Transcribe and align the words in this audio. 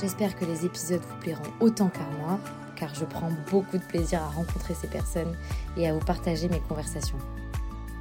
J'espère 0.00 0.36
que 0.36 0.44
les 0.44 0.64
épisodes 0.64 1.00
vous 1.00 1.16
plairont 1.16 1.42
autant 1.58 1.88
qu'à 1.88 2.06
moi, 2.20 2.38
car 2.76 2.94
je 2.94 3.04
prends 3.04 3.30
beaucoup 3.50 3.78
de 3.78 3.82
plaisir 3.82 4.22
à 4.22 4.28
rencontrer 4.28 4.74
ces 4.74 4.86
personnes 4.86 5.34
et 5.76 5.88
à 5.88 5.92
vous 5.92 5.98
partager 5.98 6.48
mes 6.48 6.60
conversations. 6.60 7.18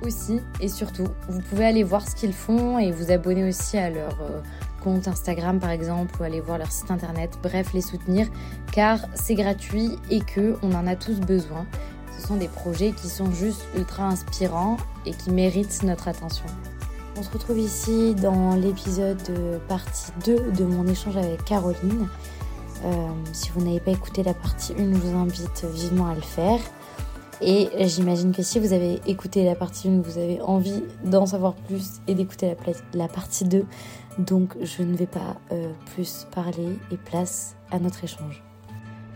Aussi 0.04 0.40
et 0.62 0.68
surtout, 0.68 1.08
vous 1.28 1.42
pouvez 1.42 1.66
aller 1.66 1.82
voir 1.82 2.08
ce 2.08 2.16
qu'ils 2.16 2.34
font 2.34 2.78
et 2.78 2.92
vous 2.92 3.12
abonner 3.12 3.50
aussi 3.50 3.80
à 3.80 3.90
leur 3.90 4.22
euh, 4.22 4.42
compte 4.84 5.08
Instagram 5.08 5.60
par 5.60 5.72
exemple 5.72 6.14
ou 6.20 6.24
aller 6.24 6.40
voir 6.40 6.60
leur 6.60 6.72
site 6.72 6.92
internet, 6.92 7.32
bref 7.42 7.74
les 7.74 7.82
soutenir 7.82 8.28
car 8.72 9.00
c'est 9.16 9.34
gratuit 9.34 9.98
et 10.12 10.22
que 10.22 10.56
on 10.62 10.74
en 10.74 10.86
a 10.86 10.96
tous 10.96 11.20
besoin. 11.20 11.66
Ce 12.16 12.28
sont 12.28 12.36
des 12.36 12.48
projets 12.48 12.92
qui 12.92 13.10
sont 13.10 13.32
juste 13.32 13.66
ultra 13.76 14.04
inspirants 14.04 14.78
et 15.08 15.14
qui 15.14 15.32
méritent 15.32 15.82
notre 15.82 16.08
attention. 16.08 16.46
On 17.18 17.24
se 17.24 17.32
retrouve 17.32 17.58
ici 17.58 18.14
dans 18.14 18.54
l'épisode 18.56 19.18
partie 19.68 20.12
2 20.24 20.52
de 20.52 20.66
mon 20.66 20.86
échange 20.86 21.18
avec 21.18 21.44
Caroline. 21.46 22.08
Euh, 22.86 22.92
si 23.34 23.50
vous 23.50 23.62
n'avez 23.62 23.80
pas 23.80 23.90
écouté 23.90 24.22
la 24.22 24.36
partie 24.36 24.74
1, 24.74 24.94
je 24.94 24.98
vous 25.00 25.18
invite 25.18 25.66
vivement 25.66 26.06
à 26.06 26.14
le 26.14 26.22
faire. 26.22 26.60
Et 27.42 27.70
j'imagine 27.88 28.34
que 28.34 28.44
si 28.44 28.60
vous 28.60 28.72
avez 28.72 29.00
écouté 29.08 29.44
la 29.46 29.56
partie 29.56 29.90
1, 29.90 30.02
vous 30.02 30.20
avez 30.20 30.42
envie 30.42 30.84
d'en 31.06 31.26
savoir 31.26 31.56
plus 31.56 32.02
et 32.08 32.14
d'écouter 32.14 32.48
la, 32.48 32.74
la, 32.94 33.08
partie 33.08 33.46
2. 33.46 33.66
Donc 34.20 34.56
je 34.62 34.84
ne 34.84 34.96
vais 34.96 35.08
pas 35.08 35.38
euh, 35.52 35.72
plus 35.96 36.28
parler 36.36 36.78
et 36.92 36.98
place 36.98 37.56
à 37.72 37.80
notre 37.80 38.04
échange. 38.04 38.44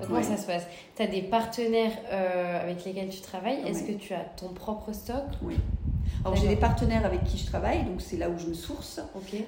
Comment 0.01 0.23
ça 0.23 0.37
se 0.37 0.47
passe? 0.47 0.63
Tu 0.95 1.03
as 1.03 1.07
des 1.07 1.21
partenaires 1.21 1.93
euh, 2.11 2.63
avec 2.63 2.83
lesquels 2.83 3.09
tu 3.09 3.21
travailles? 3.21 3.61
Est-ce 3.67 3.83
que 3.83 3.91
tu 3.91 4.15
as 4.15 4.21
ton 4.21 4.49
propre 4.53 4.91
stock? 4.91 5.25
Oui. 5.43 5.57
Alors 6.23 6.35
j'ai 6.35 6.47
des 6.47 6.55
partenaires 6.55 7.05
avec 7.05 7.23
qui 7.23 7.37
je 7.37 7.47
travaille, 7.47 7.83
donc 7.83 7.99
c'est 7.99 8.17
là 8.17 8.29
où 8.29 8.37
je 8.37 8.47
me 8.47 8.53
source. 8.53 9.01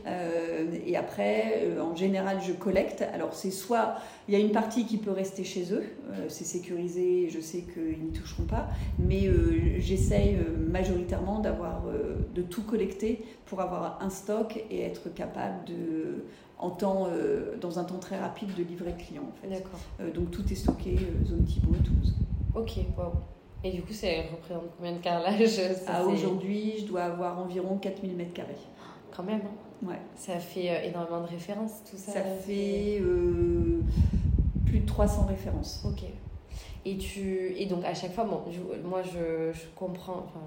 Euh, 0.07 0.65
et 0.85 0.97
après, 0.97 1.61
euh, 1.65 1.81
en 1.81 1.95
général, 1.95 2.39
je 2.41 2.51
collecte. 2.51 3.03
Alors 3.13 3.33
c'est 3.33 3.51
soit 3.51 3.95
il 4.27 4.33
y 4.33 4.37
a 4.37 4.39
une 4.39 4.51
partie 4.51 4.85
qui 4.85 4.97
peut 4.97 5.11
rester 5.11 5.43
chez 5.43 5.71
eux, 5.71 5.83
euh, 6.11 6.25
c'est 6.29 6.45
sécurisé, 6.45 7.29
je 7.29 7.39
sais 7.39 7.61
qu'ils 7.61 8.03
n'y 8.03 8.11
toucheront 8.11 8.45
pas, 8.45 8.69
mais 8.97 9.29
j'essaye 9.79 10.37
majoritairement 10.71 11.39
d'avoir 11.39 11.83
de 12.33 12.41
tout 12.41 12.63
collecter 12.63 13.23
pour 13.45 13.61
avoir 13.61 13.99
un 14.01 14.09
stock 14.09 14.63
et 14.71 14.81
être 14.81 15.13
capable 15.13 15.65
de 15.65 16.25
en 16.57 16.69
temps, 16.69 17.09
dans 17.59 17.79
un 17.79 17.83
temps 17.83 17.99
très 17.99 18.17
rapide 18.17 18.49
de 18.55 18.63
livrer 18.63 18.93
client. 18.93 19.23
En 19.23 19.47
fait. 19.47 20.13
donc 20.13 20.31
tout 20.31 20.43
est 20.49 20.55
stocké, 20.55 20.97
zone 21.25 21.43
Thibault, 21.43 21.75
Toulouse. 21.83 22.15
Ok, 22.55 22.77
wow. 22.97 23.32
Et 23.63 23.71
du 23.71 23.81
coup, 23.81 23.93
ça 23.93 24.07
représente 24.31 24.75
combien 24.77 24.93
de 24.93 24.97
carrelage 24.97 25.61
ah, 25.87 26.03
Aujourd'hui, 26.03 26.75
je 26.79 26.85
dois 26.85 27.03
avoir 27.03 27.39
environ 27.39 27.77
4000 27.77 28.15
mètres 28.15 28.33
carrés. 28.33 28.57
Quand 29.15 29.23
même, 29.23 29.41
hein 29.41 29.87
Ouais. 29.87 29.99
Ça 30.15 30.39
fait 30.39 30.69
euh, 30.69 30.87
énormément 30.87 31.21
de 31.21 31.27
références, 31.27 31.83
tout 31.89 31.97
ça 31.97 32.13
Ça 32.13 32.21
fait 32.21 32.99
euh, 33.01 33.81
plus 34.65 34.79
de 34.79 34.85
300 34.85 35.25
références. 35.25 35.83
Ok. 35.85 36.03
Et, 36.85 36.97
tu... 36.97 37.53
et 37.57 37.65
donc, 37.65 37.83
à 37.85 37.93
chaque 37.93 38.13
fois, 38.13 38.25
bon, 38.25 38.41
moi, 38.83 39.01
je, 39.03 39.51
je 39.53 39.65
comprends... 39.75 40.25
Enfin, 40.25 40.41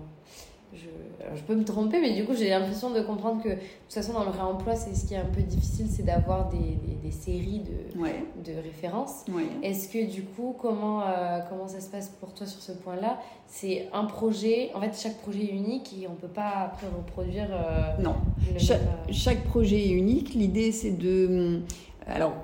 je, 0.74 1.36
je, 1.36 1.42
peux 1.42 1.54
me 1.54 1.64
tromper, 1.64 2.00
mais 2.00 2.14
du 2.14 2.24
coup, 2.24 2.34
j'ai 2.34 2.48
l'impression 2.48 2.90
de 2.90 3.00
comprendre 3.00 3.42
que, 3.42 3.48
de 3.48 3.54
toute 3.54 3.92
façon, 3.92 4.12
dans 4.12 4.24
le 4.24 4.30
réemploi, 4.30 4.74
c'est 4.74 4.94
ce 4.94 5.06
qui 5.06 5.14
est 5.14 5.18
un 5.18 5.24
peu 5.24 5.42
difficile, 5.42 5.86
c'est 5.90 6.04
d'avoir 6.04 6.48
des, 6.48 6.78
des, 7.02 7.10
séries 7.10 7.60
de, 7.60 8.52
de 8.52 8.60
références. 8.60 9.24
Est-ce 9.62 9.88
que, 9.88 10.10
du 10.10 10.22
coup, 10.22 10.54
comment, 10.58 11.02
euh, 11.02 11.40
comment 11.48 11.68
ça 11.68 11.80
se 11.80 11.88
passe 11.88 12.08
pour 12.20 12.34
toi 12.34 12.46
sur 12.46 12.60
ce 12.60 12.72
point-là? 12.72 13.18
C'est 13.46 13.88
un 13.92 14.04
projet, 14.04 14.70
en 14.74 14.80
fait, 14.80 14.92
chaque 14.98 15.18
projet 15.18 15.44
est 15.44 15.54
unique 15.54 15.94
et 16.00 16.08
on 16.08 16.12
ne 16.12 16.16
peut 16.16 16.28
pas 16.28 16.66
après 16.66 16.88
reproduire. 16.88 17.48
Euh, 17.50 18.02
non, 18.02 18.16
chaque, 18.58 18.80
euh, 18.80 19.12
chaque, 19.12 19.44
projet 19.44 19.76
est 19.76 19.92
unique. 19.92 20.34
L'idée, 20.34 20.72
c'est 20.72 20.92
de. 20.92 21.60
Alors, 22.06 22.34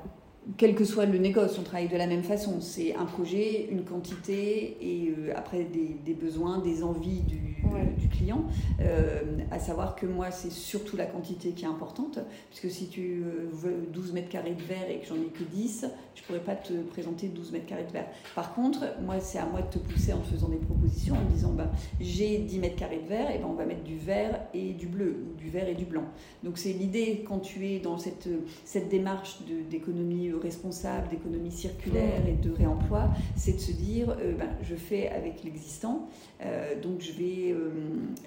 quel 0.57 0.75
que 0.75 0.85
soit 0.85 1.07
le 1.07 1.19
négoce, 1.19 1.59
on 1.59 1.63
travaille 1.63 1.89
de 1.89 1.97
la 1.97 2.07
même 2.07 2.23
façon. 2.23 2.61
C'est 2.61 2.95
un 2.95 3.05
projet, 3.05 3.69
une 3.71 3.85
quantité 3.85 4.77
et 4.81 5.11
euh, 5.11 5.33
après 5.37 5.65
des, 5.65 5.97
des, 6.05 6.15
besoins, 6.15 6.59
des 6.59 6.83
envies 6.83 7.21
du, 7.21 7.37
du 7.37 7.92
client. 8.17 8.45
Euh, 8.81 9.21
à 9.51 9.59
savoir 9.59 9.97
que 9.97 10.07
moi, 10.07 10.31
c'est 10.31 10.53
surtout 10.53 10.97
la 10.97 11.07
quantité 11.07 11.51
qui 11.51 11.65
est 11.65 11.69
importante, 11.69 12.19
puisque 12.51 12.71
si 12.71 12.89
tu 12.89 13.23
euh, 13.25 13.49
veux 13.53 13.87
12 13.93 14.13
mètres 14.13 14.29
carrés 14.29 14.55
de 14.55 14.63
verre 14.63 14.89
et 14.89 14.99
que 14.99 15.07
j'en 15.07 15.17
ai 15.17 15.27
que 15.27 15.45
10, 15.45 15.87
je 16.15 16.23
pourrais 16.23 16.41
pas 16.41 16.55
te 16.55 16.73
présenter 16.73 17.29
12 17.29 17.53
mètres 17.53 17.67
carrés 17.67 17.85
de 17.85 17.93
verre. 17.93 18.09
Par 18.35 18.55
contre, 18.55 18.85
moi, 19.03 19.21
c'est 19.21 19.39
à 19.39 19.47
moi 19.47 19.63
de 19.63 19.79
te 19.79 19.79
pousser 19.79 20.13
en 20.13 20.19
te 20.19 20.29
faisant 20.29 20.49
des 20.49 20.57
propositions, 20.57 21.17
en 21.17 21.25
me 21.25 21.31
disant, 21.31 21.53
bah, 21.53 21.71
j'ai 22.01 22.39
10 22.39 22.59
mètres 22.59 22.77
carrés 22.77 23.01
de 23.03 23.09
verre, 23.09 23.31
et 23.31 23.39
ben 23.39 23.47
on 23.49 23.55
va 23.55 23.65
mettre 23.65 23.83
du 23.83 23.97
vert 23.97 24.41
et 24.55 24.73
du 24.73 24.87
bleu, 24.87 25.25
ou 25.31 25.39
du 25.39 25.51
vert 25.51 25.69
et 25.69 25.75
du 25.75 25.85
blanc. 25.85 26.05
Donc 26.43 26.59
c'est 26.59 26.73
l'idée 26.73 27.25
quand 27.27 27.41
tu 27.41 27.67
es 27.67 27.79
dans 27.79 27.99
cette, 27.99 28.29
cette 28.65 28.89
démarche 28.89 29.39
d'économie 29.71 30.31
responsable, 30.33 31.09
d'économie 31.09 31.51
circulaire 31.51 32.27
et 32.27 32.35
de 32.35 32.51
réemploi, 32.53 33.09
c'est 33.37 33.53
de 33.53 33.61
se 33.61 33.73
dire, 33.73 34.11
euh, 34.11 34.35
ben, 34.35 34.49
je 34.63 34.75
fais 34.75 35.09
avec 35.09 35.45
l'existant, 35.45 36.09
euh, 36.43 36.81
donc 36.81 37.01
je 37.01 37.13
vais, 37.13 37.53
euh, 37.53 37.71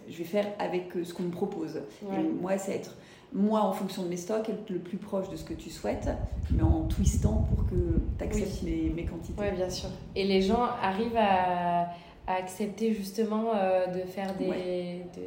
je 0.09 0.17
vais 0.17 0.23
faire 0.23 0.47
avec 0.59 0.93
ce 1.03 1.13
qu'on 1.13 1.23
me 1.23 1.31
propose. 1.31 1.81
Et 2.03 2.23
moi, 2.41 2.57
c'est 2.57 2.75
être 2.75 2.95
moi 3.33 3.61
en 3.61 3.73
fonction 3.73 4.03
de 4.03 4.07
mes 4.07 4.17
stocks, 4.17 4.47
être 4.49 4.69
le 4.69 4.79
plus 4.79 4.97
proche 4.97 5.29
de 5.29 5.35
ce 5.35 5.43
que 5.43 5.53
tu 5.53 5.69
souhaites, 5.69 6.07
mais 6.51 6.63
en 6.63 6.83
twistant 6.83 7.47
pour 7.49 7.65
que 7.65 7.75
tu 8.17 8.23
acceptes 8.23 8.63
mes, 8.63 8.91
mes, 8.95 9.03
quantités. 9.03 9.41
Oui, 9.41 9.51
bien 9.55 9.69
sûr. 9.69 9.89
Et 10.15 10.25
les 10.25 10.41
gens 10.41 10.63
arrivent 10.81 11.17
à, 11.17 11.89
accepter 12.27 12.93
justement 12.93 13.51
de 13.93 13.99
faire 14.07 14.35
des... 14.37 15.03
De... 15.15 15.21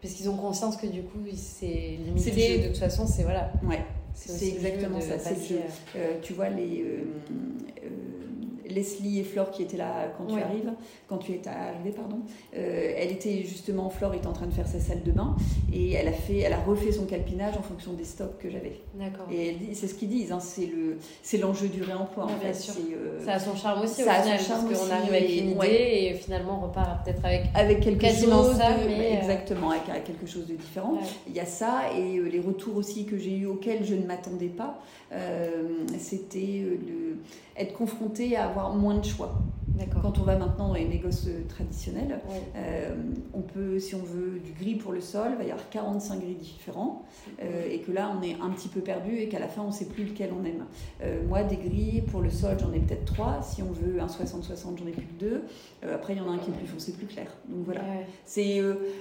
Parce 0.00 0.14
qu'ils 0.14 0.28
ont 0.30 0.36
conscience 0.36 0.76
que 0.76 0.86
du 0.86 1.02
coup, 1.02 1.18
c'est 1.34 1.98
limité. 2.04 2.58
De 2.58 2.68
toute 2.68 2.76
façon, 2.76 3.06
c'est 3.06 3.22
voilà. 3.22 3.50
Ouais. 3.66 3.84
C'est 4.14 4.48
exactement 4.48 5.00
ça. 5.00 5.18
C'est 5.18 5.56
euh, 5.96 6.14
tu 6.22 6.32
vois, 6.32 6.48
les, 6.48 6.82
euh, 6.82 7.04
euh, 7.82 7.88
Leslie 8.68 9.20
et 9.20 9.24
Flore 9.24 9.50
qui 9.50 9.62
étaient 9.62 9.76
là 9.76 10.12
quand 10.16 10.26
tu 10.26 10.40
arrives, 10.40 10.72
quand 11.08 11.18
tu 11.18 11.32
es 11.32 11.40
arrivé, 11.46 11.90
pardon. 11.90 12.20
Euh, 12.56 12.94
elle 12.96 13.12
était 13.12 13.42
justement, 13.44 13.90
Flore 13.90 14.14
était 14.14 14.26
en 14.26 14.32
train 14.32 14.46
de 14.46 14.52
faire 14.52 14.66
sa 14.66 14.78
salle 14.78 15.02
de 15.02 15.12
bain 15.12 15.36
et 15.72 15.92
elle 15.92 16.08
a 16.08 16.12
fait, 16.12 16.38
elle 16.38 16.52
a 16.52 16.60
refait 16.60 16.92
son 16.92 17.06
calpinage 17.06 17.56
en 17.56 17.62
fonction 17.62 17.92
des 17.92 18.04
stocks 18.04 18.38
que 18.38 18.50
j'avais. 18.50 18.80
D'accord. 18.94 19.26
Et 19.30 19.56
c'est 19.74 19.86
ce 19.86 19.94
qu'ils 19.94 20.08
disent, 20.08 20.32
hein, 20.32 20.40
c'est 20.40 20.66
le, 20.66 20.98
c'est 21.22 21.38
l'enjeu 21.38 21.68
du 21.68 21.82
réemploi. 21.82 22.24
en 22.24 22.28
fait. 22.28 22.72
Euh, 22.92 23.24
ça 23.24 23.34
a 23.34 23.38
son 23.38 23.56
charme 23.56 23.82
aussi. 23.82 24.02
Ça 24.02 24.18
au 24.18 24.22
final, 24.22 24.34
a 24.34 24.38
son 24.38 24.48
charme 24.48 24.68
parce 24.68 24.88
qu'on 24.88 24.94
arrive 24.94 25.12
avec 25.12 25.30
une 25.30 25.50
idée 25.50 26.10
et 26.10 26.14
finalement 26.14 26.60
on 26.62 26.66
repart 26.66 27.04
peut-être 27.04 27.24
avec 27.24 27.46
avec 27.54 27.80
quelque 27.80 28.00
quasiment 28.00 28.42
chose 28.42 28.56
ça, 28.56 28.70
mais 28.86 29.12
euh, 29.12 29.20
exactement 29.20 29.70
avec, 29.70 30.04
quelque 30.04 30.26
chose 30.26 30.46
de 30.46 30.54
différent. 30.54 30.98
Il 31.28 31.34
y 31.34 31.40
a 31.40 31.46
ça 31.46 31.92
et 31.96 32.20
les 32.20 32.40
retours 32.40 32.76
aussi 32.76 33.04
que 33.04 33.18
j'ai 33.18 33.36
eu 33.36 33.46
auxquels 33.46 33.84
je 33.84 33.94
ne 33.94 34.06
m'attendais 34.06 34.48
pas, 34.48 34.80
c'était 35.98 36.64
le 36.64 37.18
être 37.56 37.74
confronté 37.74 38.36
à 38.36 38.46
avoir 38.46 38.74
moins 38.74 38.98
de 38.98 39.04
choix. 39.04 39.32
Quand 40.02 40.18
on 40.18 40.22
va 40.22 40.36
maintenant 40.36 40.68
dans 40.68 40.74
les 40.74 40.86
négoces 40.86 41.28
traditionnels, 41.48 42.20
euh, 42.56 42.94
on 43.32 43.40
peut, 43.40 43.78
si 43.78 43.94
on 43.94 44.02
veut 44.02 44.38
du 44.38 44.52
gris 44.52 44.76
pour 44.76 44.92
le 44.92 45.00
sol, 45.00 45.30
il 45.32 45.36
va 45.36 45.44
y 45.44 45.50
avoir 45.50 45.68
45 45.70 46.20
gris 46.20 46.34
différents, 46.34 47.04
euh, 47.42 47.68
et 47.70 47.80
que 47.80 47.90
là 47.90 48.14
on 48.16 48.22
est 48.22 48.36
un 48.40 48.50
petit 48.50 48.68
peu 48.68 48.80
perdu 48.80 49.16
et 49.16 49.28
qu'à 49.28 49.38
la 49.38 49.48
fin 49.48 49.62
on 49.62 49.68
ne 49.68 49.72
sait 49.72 49.86
plus 49.86 50.04
lequel 50.04 50.30
on 50.38 50.44
aime. 50.44 50.64
Euh, 51.02 51.26
moi, 51.26 51.42
des 51.42 51.56
gris 51.56 52.02
pour 52.02 52.20
le 52.20 52.30
sol, 52.30 52.56
j'en 52.60 52.72
ai 52.72 52.78
peut-être 52.78 53.04
trois. 53.04 53.42
Si 53.42 53.62
on 53.62 53.72
veut 53.72 54.00
un 54.00 54.06
60-60, 54.06 54.78
j'en 54.78 54.86
ai 54.86 54.92
plus 54.92 55.06
que 55.06 55.20
deux. 55.20 55.42
après, 55.92 56.14
il 56.14 56.18
y 56.18 56.20
en 56.20 56.30
a 56.30 56.34
un 56.34 56.38
qui 56.38 56.50
est 56.50 56.54
plus 56.54 56.66
foncé, 56.66 56.92
plus 56.92 57.06
clair. 57.06 57.26
Donc 57.48 57.64
voilà. 57.64 57.82
C'est, 58.24 58.60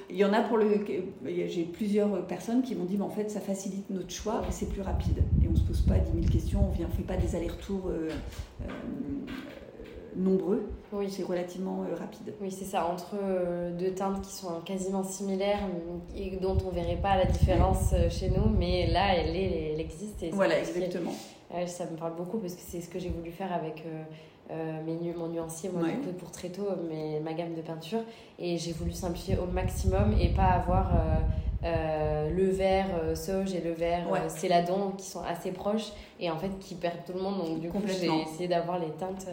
il 0.10 0.16
y 0.16 0.26
en 0.26 0.34
a 0.34 0.42
pour 0.42 0.58
le. 0.58 0.86
J'ai 1.26 1.64
plusieurs 1.64 2.26
personnes 2.28 2.62
qui 2.62 2.76
m'ont 2.76 2.86
dit, 2.86 2.98
mais 2.98 3.04
en 3.04 3.10
fait, 3.10 3.30
ça 3.30 3.40
facilite 3.40 3.90
notre 3.90 4.12
choix 4.12 4.42
et 4.48 4.52
c'est 4.52 4.70
plus 4.70 4.82
rapide. 4.82 5.24
Et 5.44 5.48
on 5.48 5.52
ne 5.52 5.58
se 5.58 5.64
pose 5.64 5.82
pas 5.82 5.98
10 6.00 6.12
000 6.14 6.32
questions, 6.32 6.66
on 6.66 6.82
ne 6.82 6.88
fait 6.88 7.04
pas 7.04 7.18
des 7.18 7.36
allers-retours 7.36 7.92
nombreux, 10.16 10.70
oui. 10.92 11.08
c'est 11.10 11.24
relativement 11.24 11.84
euh, 11.84 11.96
rapide. 11.96 12.34
Oui, 12.42 12.52
c'est 12.52 12.66
ça, 12.66 12.86
entre 12.88 13.16
euh, 13.22 13.72
deux 13.78 13.92
teintes 13.92 14.22
qui 14.22 14.32
sont 14.32 14.62
quasiment 14.66 15.04
similaires 15.04 15.60
et 16.16 16.38
dont 16.38 16.58
on 16.66 16.70
ne 16.70 16.76
verrait 16.76 17.00
pas 17.02 17.18
la 17.18 17.26
différence 17.26 17.94
euh, 17.94 18.10
chez 18.10 18.30
nous, 18.30 18.50
mais 18.50 18.88
là, 18.88 19.16
elle, 19.16 19.36
est, 19.36 19.74
elle 19.74 19.82
existe. 19.82 20.26
voilà, 20.32 20.60
exactement. 20.60 21.12
ça 21.66 21.86
me 21.86 21.98
parle 21.98 22.16
beaucoup 22.16 22.38
parce 22.38 22.56
que 22.56 22.62
c'est 22.62 22.82
ce 22.82 22.90
que 22.90 23.00
j'ai 23.00 23.10
voulu 23.10 23.32
faire 23.32 23.54
avec 23.54 23.84
mes, 24.86 25.14
mon 25.14 25.28
nuancier, 25.28 25.70
moi, 25.70 25.84
du 25.88 25.98
coup, 25.98 26.14
pour 26.18 26.32
très 26.32 26.50
tôt, 26.50 26.68
mes, 26.90 27.20
ma 27.20 27.34
gamme 27.34 27.56
de 27.56 27.62
peinture. 27.62 28.02
Et 28.40 28.58
j'ai 28.58 28.72
voulu 28.72 28.92
simplifier 28.92 29.38
au 29.38 29.46
maximum 29.46 30.16
et 30.20 30.30
pas 30.30 30.44
avoir 30.44 30.92
le 31.64 32.50
vert 32.50 32.88
sauge 33.16 33.54
et 33.54 33.62
le 33.62 33.72
vert 33.72 34.10
Ouais. 34.12 34.20
céladon 34.28 34.92
qui 34.98 35.06
sont 35.06 35.24
assez 35.24 35.52
proches 35.52 35.92
et 36.20 36.30
en 36.30 36.38
fait 36.38 36.52
qui 36.60 36.76
perdent 36.76 37.04
tout 37.06 37.14
le 37.14 37.22
monde. 37.22 37.38
Donc 37.38 37.60
du 37.60 37.70
coup, 37.70 37.82
j'ai 37.88 38.08
essayé 38.22 38.48
d'avoir 38.48 38.80
les 38.80 38.92
teintes 38.92 39.28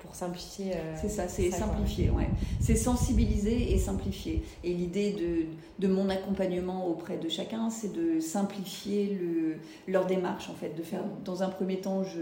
pour 0.00 0.14
simplifier. 0.14 0.72
euh, 0.74 0.94
C'est 1.00 1.08
ça, 1.08 1.28
c'est 1.28 1.50
simplifier, 1.50 2.10
ouais. 2.10 2.28
C'est 2.60 2.76
sensibiliser 2.76 3.72
et 3.72 3.78
simplifier. 3.78 4.42
Et 4.64 4.72
l'idée 4.72 5.12
de, 5.12 5.86
de 5.86 5.92
mon 5.92 6.08
accompagnement 6.08 6.86
auprès 6.88 7.16
de 7.18 7.28
chacun, 7.28 7.70
c'est 7.70 7.92
de 7.92 8.18
simplifier 8.20 9.18
le, 9.20 9.56
leur 9.92 10.06
démarche, 10.06 10.48
en 10.50 10.54
fait. 10.54 10.74
De 10.76 10.82
faire, 10.82 11.02
dans 11.24 11.42
un 11.42 11.48
premier 11.48 11.80
temps, 11.80 12.02
je, 12.02 12.20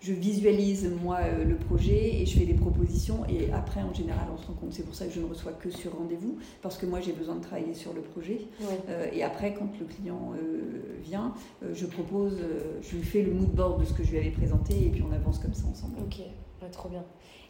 je 0.00 0.12
visualise, 0.12 0.90
moi, 1.02 1.18
euh, 1.22 1.44
le 1.44 1.56
projet 1.56 2.20
et 2.20 2.26
je 2.26 2.38
fais 2.38 2.46
des 2.46 2.54
propositions. 2.54 3.24
Et 3.28 3.52
après, 3.52 3.82
en 3.82 3.92
général, 3.94 4.26
on 4.34 4.38
se 4.38 4.46
rend 4.46 4.54
compte. 4.54 4.72
C'est 4.72 4.84
pour 4.84 4.94
ça 4.94 5.06
que 5.06 5.12
je 5.12 5.20
ne 5.20 5.26
reçois 5.26 5.52
que 5.52 5.70
sur 5.70 5.96
rendez-vous, 5.96 6.38
parce 6.62 6.76
que 6.78 6.86
moi, 6.86 7.00
j'ai 7.00 7.12
besoin 7.12 7.36
de 7.36 7.42
travailler 7.42 7.74
sur 7.74 7.92
le 7.92 8.00
projet. 8.00 8.40
Ouais. 8.60 8.66
Euh, 8.88 9.06
et 9.12 9.22
après, 9.22 9.54
quand 9.54 9.68
le 9.78 9.86
client 9.86 10.32
euh, 10.34 10.98
vient, 11.02 11.34
je 11.72 11.86
propose, 11.86 12.38
je 12.82 12.96
lui 12.96 13.02
fais 13.02 13.22
le 13.22 13.32
mood 13.32 13.50
board 13.50 13.80
de 13.80 13.84
ce 13.84 13.92
que 13.92 14.02
je 14.04 14.10
lui 14.12 14.18
avais 14.18 14.30
présenté 14.30 14.74
et 14.74 14.88
puis 14.88 15.02
on 15.08 15.12
avance 15.14 15.38
comme 15.38 15.54
ça 15.54 15.64
ensemble. 15.70 15.94
Ok, 16.00 16.20
ouais, 16.62 16.70
trop 16.70 16.88
bien. 16.88 17.04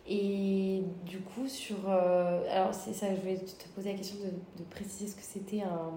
Et 0.08 0.82
du 1.06 1.18
coup, 1.20 1.46
sur. 1.46 1.76
euh, 1.88 2.42
alors, 2.50 2.74
c'est 2.74 2.92
ça, 2.92 3.14
je 3.14 3.20
voulais 3.20 3.36
te 3.36 3.68
poser 3.74 3.92
la 3.92 3.98
question 3.98 4.16
de, 4.18 4.30
de 4.62 4.68
préciser 4.68 5.08
ce 5.08 5.16
que 5.16 5.22
c'était 5.22 5.62
un. 5.62 5.92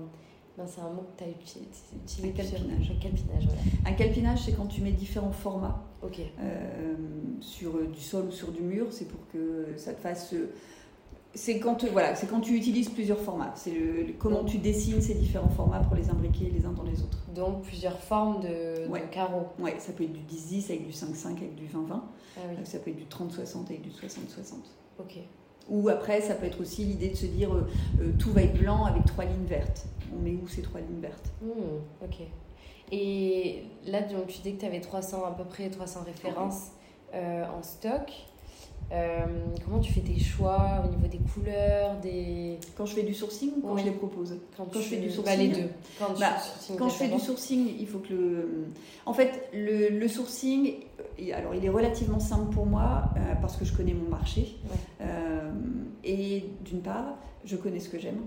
Non, 0.56 0.65
c'est 0.68 0.81
un 0.81 0.89
mot 0.89 1.01
que 1.01 1.18
tu 1.18 1.24
as 1.24 1.30
utilisé. 1.31 1.68
utilisé 2.04 2.30
Un 2.30 2.31
calpinage. 2.31 2.92
Un 2.92 3.00
calpinage, 3.01 3.45
voilà. 3.45 3.62
Un 3.88 3.94
calpinage, 3.94 4.39
c'est 4.45 4.51
quand 4.56 4.68
tu 4.68 4.81
mets 4.81 4.92
différents 4.92 5.31
formats 5.31 5.83
euh, 6.04 6.94
sur 7.39 7.75
euh, 7.75 7.88
du 7.88 8.00
sol 8.01 8.25
ou 8.27 8.31
sur 8.31 8.51
du 8.51 8.62
mur, 8.62 8.88
c'est 8.92 9.07
pour 9.07 9.27
que 9.31 9.74
ça 9.77 9.94
te 9.94 10.00
fasse. 10.01 10.36
C'est 11.35 11.59
quand, 11.59 11.83
euh, 11.83 11.89
voilà, 11.91 12.13
quand 12.30 12.41
tu 12.41 12.56
utilises 12.56 12.89
plusieurs 12.89 13.19
formats. 13.19 13.51
C'est 13.56 14.15
comment 14.19 14.44
tu 14.44 14.57
dessines 14.59 15.01
ces 15.01 15.15
différents 15.15 15.50
formats 15.50 15.80
pour 15.80 15.95
les 15.95 16.09
imbriquer 16.09 16.51
les 16.56 16.65
uns 16.65 16.71
dans 16.74 16.83
les 16.83 17.01
autres. 17.01 17.18
Donc, 17.33 17.63
plusieurs 17.63 18.00
formes 18.00 18.41
de, 18.41 18.88
Ouais. 18.88 19.01
de 19.01 19.06
carreaux. 19.07 19.47
Ouais, 19.59 19.75
ça 19.80 19.94
peut 19.94 20.03
être 20.03 20.13
du 20.13 20.19
10-10 20.21 20.65
avec 20.69 20.85
du 20.85 20.91
5-5 20.94 21.38
avec 21.38 21.56
du 21.56 21.65
20-20. 21.65 22.01
Ah 22.38 22.39
oui, 22.50 22.56
Ça 22.65 22.80
peut 22.80 22.91
être 22.91 22.97
du 22.97 23.06
30-60 23.06 23.65
avec 23.68 23.81
du 23.81 23.89
60-60. 23.89 24.56
ok. 25.00 25.18
Ou 25.69 25.88
après, 25.88 26.19
ça 26.19 26.35
peut 26.35 26.45
être 26.45 26.59
aussi 26.62 26.83
l'idée 26.83 27.09
de 27.09 27.15
se 27.15 27.25
dire 27.25 27.53
euh, 27.56 27.65
euh, 28.01 28.12
tout 28.19 28.31
va 28.31 28.41
être 28.44 28.57
blanc 28.59 28.83
avec 28.85 29.06
trois 29.06 29.24
lignes 29.24 29.45
vertes. 29.45 29.85
On 30.13 30.21
met 30.21 30.33
où 30.33 30.47
ces 30.47 30.62
trois 30.62 30.81
lignes 30.81 31.00
vertes? 31.00 31.31
Hmm, 31.41 31.80
ok. 32.03 32.18
Et 32.91 33.63
là, 33.88 34.01
donc, 34.01 34.27
tu 34.27 34.41
dis 34.41 34.53
que 34.56 34.59
tu 34.59 34.65
avais 34.65 34.81
300, 34.81 35.24
à 35.25 35.31
peu 35.31 35.45
près 35.45 35.69
300 35.69 36.01
références 36.06 36.68
euh, 37.13 37.45
en 37.57 37.63
stock. 37.63 38.12
Euh, 38.94 39.25
comment 39.66 39.80
tu 39.80 39.92
fais 39.92 40.01
tes 40.01 40.19
choix 40.19 40.84
au 40.86 40.90
niveau 40.95 41.07
des 41.07 41.18
couleurs, 41.18 41.95
des... 42.01 42.60
Quand 42.78 42.86
je 42.86 42.94
fais 42.94 43.04
du 43.04 43.13
sourcing 43.13 43.51
ou 43.57 43.62
quand 43.68 43.78
je 43.78 43.86
les 43.86 43.92
propose 43.92 44.38
Quand, 44.56 44.66
Quand 44.66 44.80
tu 44.80 44.84
je 44.84 44.90
fais 44.90 44.98
du 44.98 45.07
Bah, 45.07 45.13
sourcing, 45.16 45.40
les 45.40 45.48
deux. 45.48 45.69
Quand, 45.98 46.19
bah, 46.19 46.36
Quand 46.78 46.90
je 46.90 46.94
fais 46.95 47.07
du 47.07 47.19
sourcing, 47.19 47.68
il 47.80 47.88
faut 47.88 48.00
que 48.00 48.13
le. 48.13 48.68
En 49.07 49.13
fait, 49.13 49.50
le, 49.54 49.90
le 49.90 50.07
sourcing, 50.07 50.75
alors 51.36 51.56
il 51.56 51.66
est 51.66 51.69
relativement 51.69 52.19
simple 52.19 52.54
pour 52.54 52.66
moi 52.68 53.06
euh, 53.18 53.34
parce 53.42 53.57
que 53.57 53.66
je 53.66 53.74
connais 53.75 53.94
mon 53.94 54.10
marché. 54.10 54.57
Ouais. 54.66 54.78
Euh, 55.01 55.51
et 56.04 56.45
d'une 56.63 56.81
part, 56.81 57.18
je 57.45 57.56
connais 57.56 57.80
ce 57.80 57.90
que 57.90 57.98
j'aime. 57.98 58.22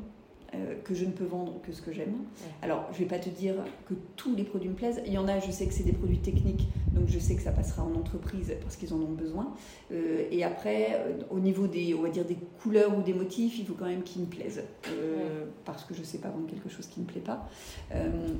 Euh, 0.57 0.75
que 0.85 0.95
je 0.95 1.05
ne 1.05 1.11
peux 1.11 1.25
vendre 1.25 1.61
que 1.63 1.73
ce 1.73 1.83
que 1.83 1.93
j'aime. 1.93 2.11
Ouais. 2.11 2.53
Alors, 2.63 2.87
je 2.93 2.99
vais 2.99 3.05
pas 3.05 3.19
te 3.19 3.29
dire 3.29 3.55
que 3.89 3.95
tous 4.17 4.35
les 4.35 4.45
produits 4.45 4.69
me 4.69 4.75
plaisent. 4.75 5.03
Il 5.07 5.13
y 5.13 5.19
en 5.19 5.29
a, 5.29 5.39
je 5.39 5.51
sais 5.51 5.67
que 5.67 5.75
c'est 5.75 5.83
des 5.83 5.93
produits 5.93 6.19
techniques, 6.19 6.69
donc 6.93 7.09
je 7.09 7.19
sais 7.19 7.35
que 7.37 7.43
ça 7.43 7.53
passera 7.53 7.83
en 7.83 7.95
entreprise 7.95 8.53
parce 8.63 8.77
qu'ils 8.77 8.93
en 8.95 8.99
ont 8.99 9.13
besoin. 9.13 9.55
Euh, 9.93 10.25
et 10.31 10.45
après, 10.45 10.95
euh, 10.95 11.13
au 11.31 11.39
niveau 11.39 11.67
des, 11.67 11.95
on 11.95 12.03
va 12.03 12.09
dire 12.09 12.25
des 12.25 12.37
couleurs 12.63 12.97
ou 12.97 13.03
des 13.03 13.15
motifs, 13.15 13.59
il 13.59 13.67
faut 13.67 13.75
quand 13.75 13.87
même 13.87 14.03
qu'ils 14.03 14.23
me 14.23 14.27
plaisent, 14.27 14.63
parce 15.65 15.85
que 15.85 15.95
je 15.95 16.03
sais 16.03 16.19
pas 16.19 16.29
vendre 16.29 16.47
quelque 16.47 16.69
chose 16.69 16.87
qui 16.87 17.01
me 17.01 17.07
plaît 17.07 17.21
pas. 17.21 17.49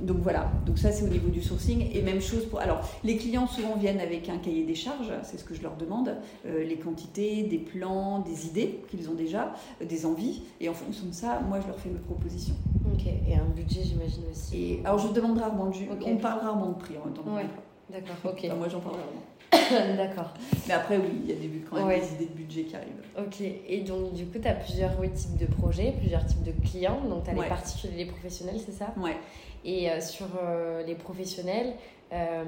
Donc 0.01 0.17
voilà. 0.17 0.51
Donc 0.65 0.77
ça, 0.77 0.91
c'est 0.91 1.03
au 1.03 1.09
niveau 1.09 1.29
du 1.29 1.41
sourcing. 1.41 1.87
Et 1.93 2.01
même 2.01 2.21
chose 2.21 2.45
pour. 2.45 2.59
Alors, 2.59 2.87
les 3.03 3.17
clients 3.17 3.47
souvent 3.47 3.75
viennent 3.75 3.99
avec 3.99 4.29
un 4.29 4.37
cahier 4.37 4.63
des 4.63 4.75
charges, 4.75 5.11
c'est 5.23 5.37
ce 5.37 5.43
que 5.43 5.53
je 5.53 5.61
leur 5.61 5.75
demande, 5.75 6.15
les 6.45 6.77
quantités, 6.77 7.43
des 7.43 7.57
plans, 7.57 8.19
des 8.19 8.47
idées 8.47 8.81
qu'ils 8.89 9.09
ont 9.09 9.13
déjà, 9.13 9.53
des 9.81 10.05
envies. 10.05 10.41
Et 10.59 10.69
en 10.69 10.73
fonction 10.73 11.05
de 11.07 11.13
ça, 11.13 11.41
moi, 11.47 11.59
je 11.61 11.67
leur 11.67 11.79
fais 11.79 11.89
propositions. 12.07 12.55
Ok, 12.93 13.05
et 13.05 13.35
un 13.35 13.45
budget, 13.55 13.81
j'imagine 13.83 14.23
aussi. 14.31 14.63
Et 14.73 14.81
alors, 14.85 14.97
je 14.99 15.09
demande 15.09 15.37
rarement 15.37 15.67
de 15.67 15.73
ju- 15.73 15.89
Ok. 15.91 16.03
On 16.05 16.17
parle 16.17 16.39
rarement 16.39 16.69
de 16.69 16.75
prix 16.75 16.95
en 16.97 17.09
temps 17.09 17.29
Ouais. 17.35 17.45
D'accord, 17.89 18.15
ok. 18.31 18.41
Enfin, 18.45 18.55
moi, 18.55 18.67
j'en 18.69 18.79
parle 18.79 18.95
rarement. 18.95 19.21
D'accord. 19.97 20.33
Mais 20.67 20.73
après, 20.73 20.97
oui, 20.97 21.09
il 21.23 21.29
y 21.29 21.33
a 21.33 21.35
des, 21.35 21.47
quand 21.69 21.77
même 21.77 21.87
Ouais. 21.87 21.99
des 22.01 22.13
idées 22.15 22.25
de 22.25 22.37
budget 22.37 22.63
qui 22.63 22.75
arrivent. 22.75 23.03
Ok, 23.17 23.41
et 23.41 23.81
donc 23.81 24.13
du 24.13 24.25
coup, 24.25 24.39
tu 24.39 24.47
as 24.47 24.53
plusieurs 24.55 24.91
oui, 24.99 25.09
types 25.11 25.37
de 25.37 25.45
projets, 25.45 25.93
plusieurs 25.97 26.25
types 26.25 26.43
de 26.43 26.51
clients. 26.67 26.99
Donc, 27.09 27.23
tu 27.23 27.29
as 27.29 27.33
Ouais. 27.33 27.43
les 27.43 27.49
particuliers, 27.49 27.97
les 27.97 28.05
professionnels, 28.05 28.59
c'est 28.63 28.73
ça? 28.73 28.93
Ouais. 28.97 29.15
Et 29.65 29.89
euh, 29.89 29.99
sur 30.01 30.27
euh, 30.41 30.83
les 30.85 30.95
professionnels, 30.95 31.73
euh, 32.13 32.43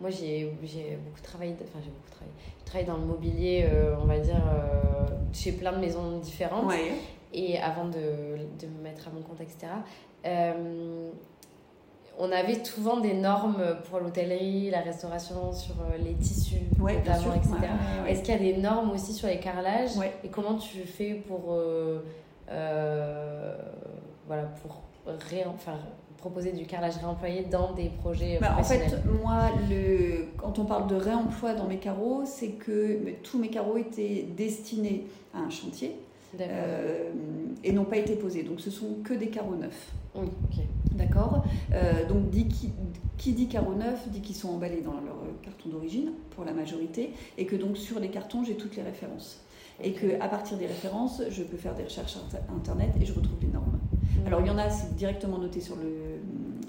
moi 0.00 0.10
j'ai 0.10 0.44
beaucoup 0.46 1.20
travaillé, 1.22 1.52
enfin 1.62 1.78
j'ai 1.82 1.90
beaucoup 1.90 2.10
travaillé, 2.10 2.32
je 2.60 2.64
travaille 2.66 2.86
dans 2.86 2.96
le 2.96 3.06
mobilier, 3.06 3.66
euh, 3.70 3.94
on 4.02 4.06
va 4.06 4.18
dire, 4.18 4.34
euh, 4.36 5.06
chez 5.32 5.52
plein 5.52 5.72
de 5.72 5.78
maisons 5.78 6.18
différentes. 6.18 6.66
Ouais. 6.66 6.92
Et 7.36 7.58
avant 7.58 7.86
de, 7.86 7.98
de 8.60 8.66
me 8.68 8.82
mettre 8.82 9.08
à 9.08 9.10
mon 9.10 9.20
compte, 9.22 9.40
etc., 9.40 9.66
euh, 10.24 11.10
on 12.16 12.30
avait 12.30 12.64
souvent 12.64 13.00
des 13.00 13.12
normes 13.14 13.60
pour 13.90 13.98
l'hôtellerie, 13.98 14.70
la 14.70 14.80
restauration, 14.82 15.52
sur 15.52 15.74
euh, 15.80 15.96
les 15.98 16.14
tissus, 16.14 16.60
Ouais, 16.80 16.94
notamment, 16.98 17.34
etc. 17.34 17.50
Ouais, 17.54 17.58
ouais, 17.60 18.02
ouais. 18.04 18.12
Est-ce 18.12 18.22
qu'il 18.22 18.34
y 18.34 18.36
a 18.50 18.52
des 18.54 18.56
normes 18.62 18.92
aussi 18.92 19.12
sur 19.12 19.26
les 19.26 19.40
carrelages. 19.40 19.90
Et 20.22 20.28
comment 20.28 20.54
tu 20.54 20.78
fais 20.86 21.14
pour, 21.14 21.52
euh, 21.52 22.04
euh, 22.50 23.56
voilà, 24.28 24.44
pour 24.62 24.82
ré- 25.06 25.44
enfin, 25.46 25.74
proposer 26.18 26.52
du 26.52 26.66
carrelage 26.66 26.96
réemployé 26.98 27.42
dans 27.50 27.72
des 27.72 27.88
projets 27.88 28.38
Bah, 28.40 28.54
en 28.58 28.62
fait, 28.62 28.96
moi, 29.22 29.50
le... 29.68 30.26
quand 30.38 30.58
on 30.60 30.64
parle 30.64 30.86
de 30.86 30.94
réemploi 30.94 31.54
dans 31.54 31.64
mes 31.66 31.78
carreaux, 31.78 32.22
c'est 32.24 32.50
que 32.52 33.00
tous 33.24 33.38
mes 33.38 33.48
carreaux 33.48 33.76
étaient 33.76 34.24
destinés 34.36 35.06
à 35.34 35.38
un 35.38 35.50
chantier. 35.50 35.96
Euh, 36.40 37.10
et 37.62 37.72
n'ont 37.72 37.84
pas 37.84 37.96
été 37.96 38.14
posés. 38.16 38.42
Donc, 38.42 38.60
ce 38.60 38.70
sont 38.70 38.96
que 39.04 39.14
des 39.14 39.28
carreaux 39.28 39.56
neufs. 39.56 39.92
Oui, 40.14 40.26
ok. 40.44 40.64
D'accord 40.92 41.44
Euh, 41.72 42.06
Donc, 42.08 42.30
dit 42.30 42.46
qui, 42.48 42.70
qui 43.16 43.32
dit 43.32 43.46
carreaux 43.48 43.74
neufs 43.74 44.08
dit 44.10 44.20
qu'ils 44.20 44.36
sont 44.36 44.50
emballés 44.50 44.80
dans 44.82 44.92
leur 44.92 45.16
carton 45.42 45.68
d'origine, 45.70 46.10
pour 46.30 46.44
la 46.44 46.52
majorité, 46.52 47.12
et 47.38 47.46
que 47.46 47.56
donc 47.56 47.76
sur 47.76 47.98
les 48.00 48.08
cartons, 48.08 48.44
j'ai 48.44 48.54
toutes 48.56 48.76
les 48.76 48.82
références. 48.82 49.40
Et 49.82 49.90
Ok. 49.90 50.00
que 50.00 50.22
à 50.22 50.28
partir 50.28 50.56
des 50.56 50.66
références, 50.66 51.20
je 51.30 51.42
peux 51.42 51.56
faire 51.56 51.74
des 51.74 51.82
recherches 51.82 52.16
inter- 52.16 52.42
internet 52.56 52.90
et 53.00 53.04
je 53.04 53.12
retrouve 53.12 53.38
les 53.42 53.48
normes. 53.48 53.80
Mhm. 54.20 54.26
Alors 54.28 54.40
il 54.40 54.46
y 54.46 54.50
en 54.50 54.58
a, 54.58 54.70
c'est 54.70 54.94
directement 54.94 55.36
noté 55.38 55.60
sur 55.60 55.74
le, 55.74 56.13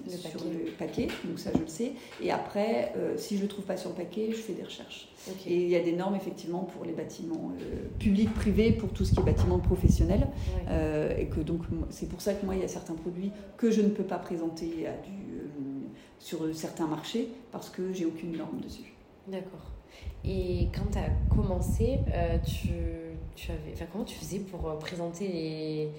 Le 0.06 0.12
sur 0.12 0.32
paquet. 0.32 0.46
le 0.66 0.72
paquet, 0.72 1.08
donc 1.24 1.40
ça 1.40 1.52
je 1.54 1.60
le 1.60 1.68
sais. 1.68 1.94
Et 2.22 2.32
après, 2.32 2.94
euh, 2.96 3.18
si 3.18 3.36
je 3.36 3.42
ne 3.42 3.44
le 3.44 3.50
trouve 3.50 3.66
pas 3.66 3.78
sur 3.78 3.90
le 3.90 3.96
paquet, 3.96 4.28
je 4.32 4.38
fais 4.38 4.54
des 4.54 4.64
recherches. 4.64 5.10
Et 5.48 5.56
il 5.56 5.70
y 5.70 5.76
a 5.76 5.80
des 5.82 5.94
normes 5.94 6.16
effectivement 6.16 6.64
pour 6.64 6.86
les 6.86 6.92
bâtiments 6.94 7.52
euh, 7.60 7.88
publics, 7.98 8.34
privés, 8.34 8.72
pour 8.72 8.90
tout 8.90 9.04
ce 9.04 9.14
qui 9.14 9.20
est 9.20 9.24
bâtiment 9.24 9.60
professionnel. 9.60 10.22
Ouais. 10.22 10.64
Euh, 10.70 11.18
et 11.18 11.28
que 11.28 11.40
donc 11.40 11.62
c'est 11.90 12.08
pour 12.08 12.22
ça 12.22 12.34
que 12.34 12.46
moi 12.46 12.56
il 12.56 12.62
y 12.62 12.66
a 12.66 12.68
certains 12.68 12.94
produits 12.94 13.32
que 13.58 13.72
je 13.72 13.82
ne 13.82 13.90
peux 13.90 14.04
pas 14.04 14.18
présenter 14.20 14.88
à 14.88 14.92
du, 14.92 15.12
sur 16.20 16.40
certains 16.56 16.88
marchés 16.88 17.30
parce 17.52 17.70
que 17.70 17.92
j'ai 17.94 18.06
aucune 18.06 18.38
norme 18.38 18.62
dessus. 18.62 18.94
D'accord. 19.28 19.72
Et 20.24 20.68
quand 20.76 20.92
tu 20.92 20.98
as 20.98 21.10
commencé, 21.34 22.00
tu, 22.46 22.70
tu 23.36 23.52
avais, 23.52 23.74
enfin, 23.74 23.86
comment 23.92 24.04
tu 24.04 24.16
faisais 24.16 24.40
pour 24.40 24.78
présenter 24.80 25.28
les, 25.28 25.90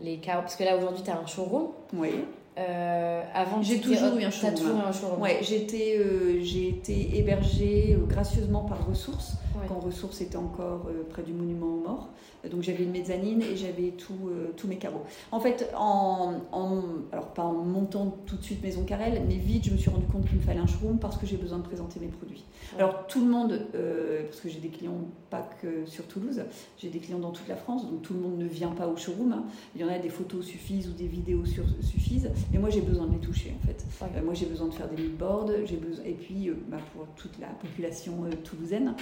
les 0.00 0.16
Parce 0.18 0.56
que 0.56 0.64
là, 0.64 0.76
aujourd'hui, 0.76 1.02
tu 1.02 1.10
as 1.10 1.18
un 1.18 1.26
showroom. 1.26 1.68
Oui. 1.94 2.10
Euh, 2.56 3.22
avant, 3.34 3.62
J'ai 3.62 3.80
toujours 3.80 4.16
eu 4.16 4.22
un 4.22 4.30
showroom, 4.30 4.56
toujours 4.56 4.76
eu 4.76 4.80
hein. 4.80 4.84
un 4.88 4.92
showroom. 4.92 5.20
Ouais, 5.20 5.38
j'ai 5.42 5.56
été, 5.62 5.98
euh, 5.98 6.40
j'ai 6.42 6.68
été 6.68 7.18
hébergée 7.18 7.96
euh, 8.00 8.06
gracieusement 8.06 8.62
par 8.64 8.86
Ressources, 8.86 9.32
Ouais. 9.56 9.66
quand 9.68 9.78
Ressources 9.80 10.20
était 10.20 10.36
encore 10.36 10.86
euh, 10.88 11.02
près 11.08 11.22
du 11.22 11.32
monument 11.32 11.66
aux 11.66 11.80
morts. 11.88 12.08
Donc 12.50 12.62
j'avais 12.62 12.84
une 12.84 12.90
mezzanine 12.90 13.40
et 13.40 13.56
j'avais 13.56 13.92
tout, 13.92 14.28
euh, 14.28 14.52
tous 14.54 14.66
mes 14.68 14.76
carreaux. 14.76 15.00
En 15.32 15.40
fait, 15.40 15.70
en, 15.74 16.34
en- 16.52 16.82
alors 17.10 17.28
pas 17.28 17.42
en 17.42 17.54
montant 17.54 18.18
tout 18.26 18.36
de 18.36 18.42
suite 18.42 18.62
Maison 18.62 18.84
Carrel, 18.84 19.22
mais 19.26 19.36
vite 19.36 19.64
je 19.64 19.70
me 19.70 19.78
suis 19.78 19.88
rendu 19.88 20.04
compte 20.06 20.26
qu'il 20.28 20.36
me 20.36 20.42
fallait 20.42 20.60
un 20.60 20.66
showroom 20.66 20.98
parce 20.98 21.16
que 21.16 21.24
j'ai 21.26 21.38
besoin 21.38 21.56
de 21.58 21.62
présenter 21.62 22.00
mes 22.00 22.08
produits. 22.08 22.44
Ouais. 22.74 22.80
Alors 22.82 23.06
tout 23.06 23.20
le 23.24 23.30
monde, 23.30 23.58
parce 23.72 24.40
que 24.42 24.50
j'ai 24.50 24.58
des 24.60 24.68
clients 24.68 24.92
pas 25.30 25.48
que 25.62 25.86
sur 25.86 26.04
Toulouse, 26.06 26.42
j'ai 26.76 26.90
des 26.90 26.98
clients 26.98 27.18
dans 27.18 27.30
toute 27.30 27.48
la 27.48 27.56
France, 27.56 27.90
donc 27.90 28.02
tout 28.02 28.12
le 28.12 28.20
monde 28.20 28.36
ne 28.36 28.46
vient 28.46 28.68
pas 28.72 28.88
au 28.88 28.96
showroom. 28.96 29.32
hein. 29.32 29.44
Il 29.74 29.80
y 29.80 29.84
en 29.84 29.88
a 29.88 29.98
des 29.98 30.10
photos 30.10 30.44
suffisent 30.44 30.88
ou 30.88 30.92
des 30.92 31.06
vidéos 31.06 31.46
sur- 31.46 31.64
suffisent, 31.80 32.30
mais 32.52 32.58
moi 32.58 32.70
j'ai 32.70 32.80
besoin 32.80 33.06
de 33.06 33.12
les 33.12 33.18
toucher 33.18 33.54
en 33.56 33.66
fait. 33.66 33.84
Ouais. 34.00 34.08
Euh, 34.16 34.24
moi 34.24 34.34
j'ai 34.34 34.46
besoin 34.46 34.68
de 34.68 34.74
faire 34.74 34.88
des 34.88 35.02
moodboards, 35.02 35.50
j'ai 35.64 35.76
besoin 35.76 36.04
et 36.04 36.12
puis 36.12 36.48
euh, 36.48 36.54
bah, 36.68 36.78
pour 36.92 37.06
toute 37.16 37.38
la 37.38 37.48
population 37.48 38.24
euh, 38.24 38.30
toulousaine, 38.42 38.94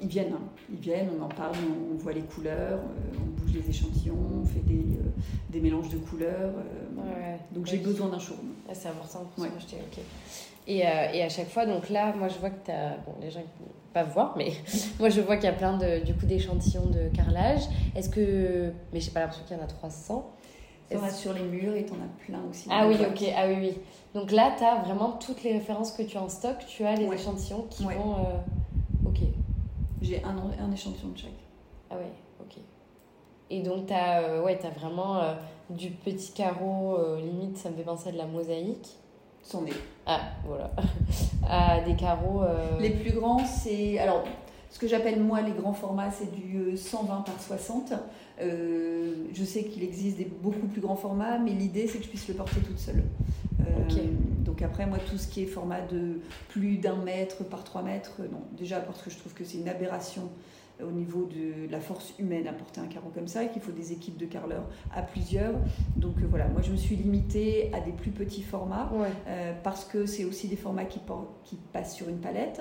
ils 0.00 0.08
viennent, 0.08 0.34
hein. 0.34 0.42
ils 0.70 0.78
viennent, 0.78 1.08
on 1.18 1.24
en 1.24 1.28
parle, 1.28 1.56
on, 1.92 1.96
voit 1.96 2.12
les 2.12 2.22
couleurs, 2.22 2.80
on 3.16 3.40
bouge 3.40 3.54
les 3.54 3.70
échantillons, 3.70 4.18
on 4.42 4.44
fait 4.44 4.64
des, 4.66 4.84
des 5.50 5.60
mélanges 5.60 5.88
de 5.88 5.98
couleurs. 5.98 6.52
Ouais. 6.96 7.38
Donc 7.52 7.66
j'ai 7.66 7.78
besoin 7.78 8.08
d'un 8.08 8.18
showroom. 8.18 8.52
Ah, 8.68 8.74
c'est 8.74 8.88
important 8.88 9.24
pour 9.34 9.44
se 9.44 9.50
projeter, 9.50 9.76
ok. 9.76 10.04
Et, 10.68 10.86
euh, 10.86 11.12
et 11.14 11.22
à 11.22 11.30
chaque 11.30 11.48
fois, 11.48 11.64
donc 11.64 11.88
là, 11.88 12.12
moi 12.14 12.28
je 12.28 12.38
vois 12.38 12.50
que 12.50 12.66
tu 12.66 12.70
as. 12.70 12.98
Bon, 13.06 13.14
les 13.22 13.30
gens 13.30 13.40
ne 13.40 13.44
peuvent 13.44 13.74
pas 13.94 14.04
voir, 14.04 14.34
mais 14.36 14.52
moi 15.00 15.08
je 15.08 15.22
vois 15.22 15.36
qu'il 15.36 15.46
y 15.46 15.48
a 15.48 15.54
plein 15.54 15.78
de, 15.78 16.04
du 16.04 16.12
coup, 16.12 16.26
d'échantillons 16.26 16.86
de 16.86 17.08
carrelage. 17.16 17.62
Est-ce 17.96 18.10
que. 18.10 18.70
Mais 18.92 19.00
j'ai 19.00 19.10
pas 19.10 19.20
l'impression 19.20 19.44
qu'il 19.46 19.56
y 19.56 19.60
en 19.60 19.64
a 19.64 19.66
300. 19.66 20.30
T'en 20.90 21.02
as 21.02 21.10
sur 21.10 21.34
les 21.34 21.42
murs 21.42 21.74
et 21.74 21.84
t'en 21.84 21.96
as 21.96 22.24
plein 22.26 22.40
aussi. 22.50 22.68
Ah 22.70 22.86
oui, 22.88 22.96
ok. 23.00 23.24
Ah 23.36 23.46
oui, 23.46 23.56
oui. 23.60 23.78
Donc 24.14 24.30
là, 24.32 24.54
tu 24.56 24.64
as 24.64 24.76
vraiment 24.82 25.12
toutes 25.12 25.42
les 25.42 25.52
références 25.52 25.92
que 25.92 26.02
tu 26.02 26.16
as 26.16 26.22
en 26.22 26.28
stock. 26.28 26.56
Tu 26.66 26.84
as 26.84 26.94
les 26.94 27.06
échantillons 27.06 27.66
qui 27.68 27.84
vont. 27.84 27.90
Euh, 28.16 29.06
ok. 29.06 29.18
J'ai 30.00 30.22
un, 30.24 30.36
un 30.64 30.72
échantillon 30.72 31.10
de 31.10 31.18
chaque. 31.18 31.30
Ah 31.90 31.96
ouais, 31.96 32.10
ok. 32.40 32.56
Et 33.50 33.62
donc, 33.62 33.86
tu 33.86 33.92
as, 33.92 34.22
euh, 34.22 34.42
ouais, 34.42 34.58
as 34.64 34.70
vraiment 34.70 35.16
euh, 35.16 35.34
du 35.68 35.90
petit 35.90 36.32
carreau, 36.32 36.98
limite, 37.18 37.58
ça 37.58 37.70
me 37.70 37.76
fait 37.76 37.82
penser 37.82 38.08
à 38.08 38.12
de 38.12 38.18
la 38.18 38.26
mosaïque. 38.26 38.96
C'en 39.42 39.66
est. 39.66 39.72
Ah, 40.06 40.20
voilà. 40.46 40.70
à 41.48 41.80
des 41.80 41.96
carreaux. 41.96 42.42
Les 42.80 42.90
plus 42.90 43.12
grands, 43.12 43.44
c'est. 43.44 43.98
Alors, 43.98 44.24
ce 44.70 44.78
que 44.78 44.86
j'appelle 44.86 45.22
moi 45.22 45.40
les 45.40 45.52
grands 45.52 45.72
formats, 45.72 46.10
c'est 46.10 46.30
du 46.30 46.76
120 46.76 47.22
par 47.22 47.40
60. 47.40 47.92
Euh, 48.40 49.14
je 49.32 49.44
sais 49.44 49.64
qu'il 49.64 49.82
existe 49.82 50.18
des 50.18 50.24
beaucoup 50.24 50.66
plus 50.66 50.80
grands 50.80 50.96
formats, 50.96 51.38
mais 51.38 51.52
l'idée 51.52 51.86
c'est 51.86 51.98
que 51.98 52.04
je 52.04 52.08
puisse 52.08 52.28
le 52.28 52.34
porter 52.34 52.60
toute 52.60 52.78
seule. 52.78 53.02
Euh, 53.60 53.64
donc 54.44 54.62
après, 54.62 54.86
moi, 54.86 54.98
tout 54.98 55.18
ce 55.18 55.26
qui 55.26 55.42
est 55.42 55.46
format 55.46 55.80
de 55.80 56.20
plus 56.48 56.78
d'un 56.78 56.96
mètre 56.96 57.44
par 57.44 57.64
3 57.64 57.82
mètres, 57.82 58.16
euh, 58.20 58.28
non. 58.30 58.42
Déjà 58.56 58.80
parce 58.80 59.02
que 59.02 59.10
je 59.10 59.18
trouve 59.18 59.34
que 59.34 59.44
c'est 59.44 59.58
une 59.58 59.68
aberration 59.68 60.30
au 60.80 60.92
niveau 60.92 61.24
de 61.24 61.68
la 61.72 61.80
force 61.80 62.14
humaine 62.20 62.46
à 62.46 62.52
porter 62.52 62.80
un 62.80 62.86
carreau 62.86 63.10
comme 63.12 63.26
ça 63.26 63.42
et 63.42 63.48
qu'il 63.48 63.60
faut 63.60 63.72
des 63.72 63.90
équipes 63.90 64.16
de 64.16 64.26
carleurs 64.26 64.62
à 64.94 65.02
plusieurs. 65.02 65.54
Donc 65.96 66.14
voilà, 66.30 66.46
moi 66.46 66.62
je 66.62 66.70
me 66.70 66.76
suis 66.76 66.94
limitée 66.94 67.72
à 67.74 67.80
des 67.80 67.90
plus 67.90 68.12
petits 68.12 68.44
formats 68.44 68.88
parce 69.64 69.84
que 69.84 70.06
c'est 70.06 70.24
aussi 70.24 70.46
des 70.46 70.54
formats 70.54 70.84
qui, 70.84 71.00
qui, 71.42 71.56
passent 71.72 71.96
sur 71.96 72.08
une 72.08 72.18
palette 72.18 72.60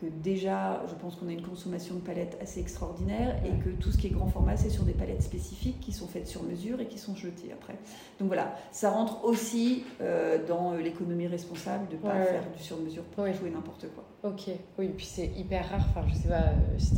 que 0.00 0.06
déjà, 0.06 0.82
je 0.88 0.94
pense 0.94 1.16
qu'on 1.16 1.28
a 1.28 1.32
une 1.32 1.42
consommation 1.42 1.94
de 1.96 2.00
palettes 2.00 2.36
assez 2.40 2.60
extraordinaire 2.60 3.36
et 3.44 3.50
que 3.62 3.70
tout 3.70 3.90
ce 3.90 3.98
qui 3.98 4.08
est 4.08 4.10
grand 4.10 4.28
format, 4.28 4.56
c'est 4.56 4.70
sur 4.70 4.84
des 4.84 4.92
palettes 4.92 5.22
spécifiques 5.22 5.80
qui 5.80 5.92
sont 5.92 6.06
faites 6.06 6.26
sur 6.26 6.42
mesure 6.42 6.80
et 6.80 6.86
qui 6.86 6.98
sont 6.98 7.14
jetées 7.14 7.52
après. 7.52 7.74
Donc 8.18 8.28
voilà, 8.28 8.54
ça 8.72 8.90
rentre 8.90 9.24
aussi 9.24 9.84
euh, 10.00 10.44
dans 10.46 10.74
l'économie 10.74 11.26
responsable 11.26 11.88
de 11.88 11.96
ne 11.96 12.00
pas 12.00 12.24
faire 12.24 12.44
du 12.56 12.62
sur 12.62 12.78
mesure 12.78 13.04
pour 13.04 13.24
tout 13.24 13.46
et 13.46 13.50
n'importe 13.50 13.86
quoi. 13.94 14.04
Ok, 14.30 14.48
oui, 14.78 14.86
et 14.86 14.88
puis 14.88 15.06
c'est 15.06 15.30
hyper 15.36 15.68
rare, 15.68 15.86
enfin 15.90 16.06
je 16.08 16.14
sais 16.14 16.28
pas 16.28 16.44
euh, 16.48 16.78
si 16.78 16.94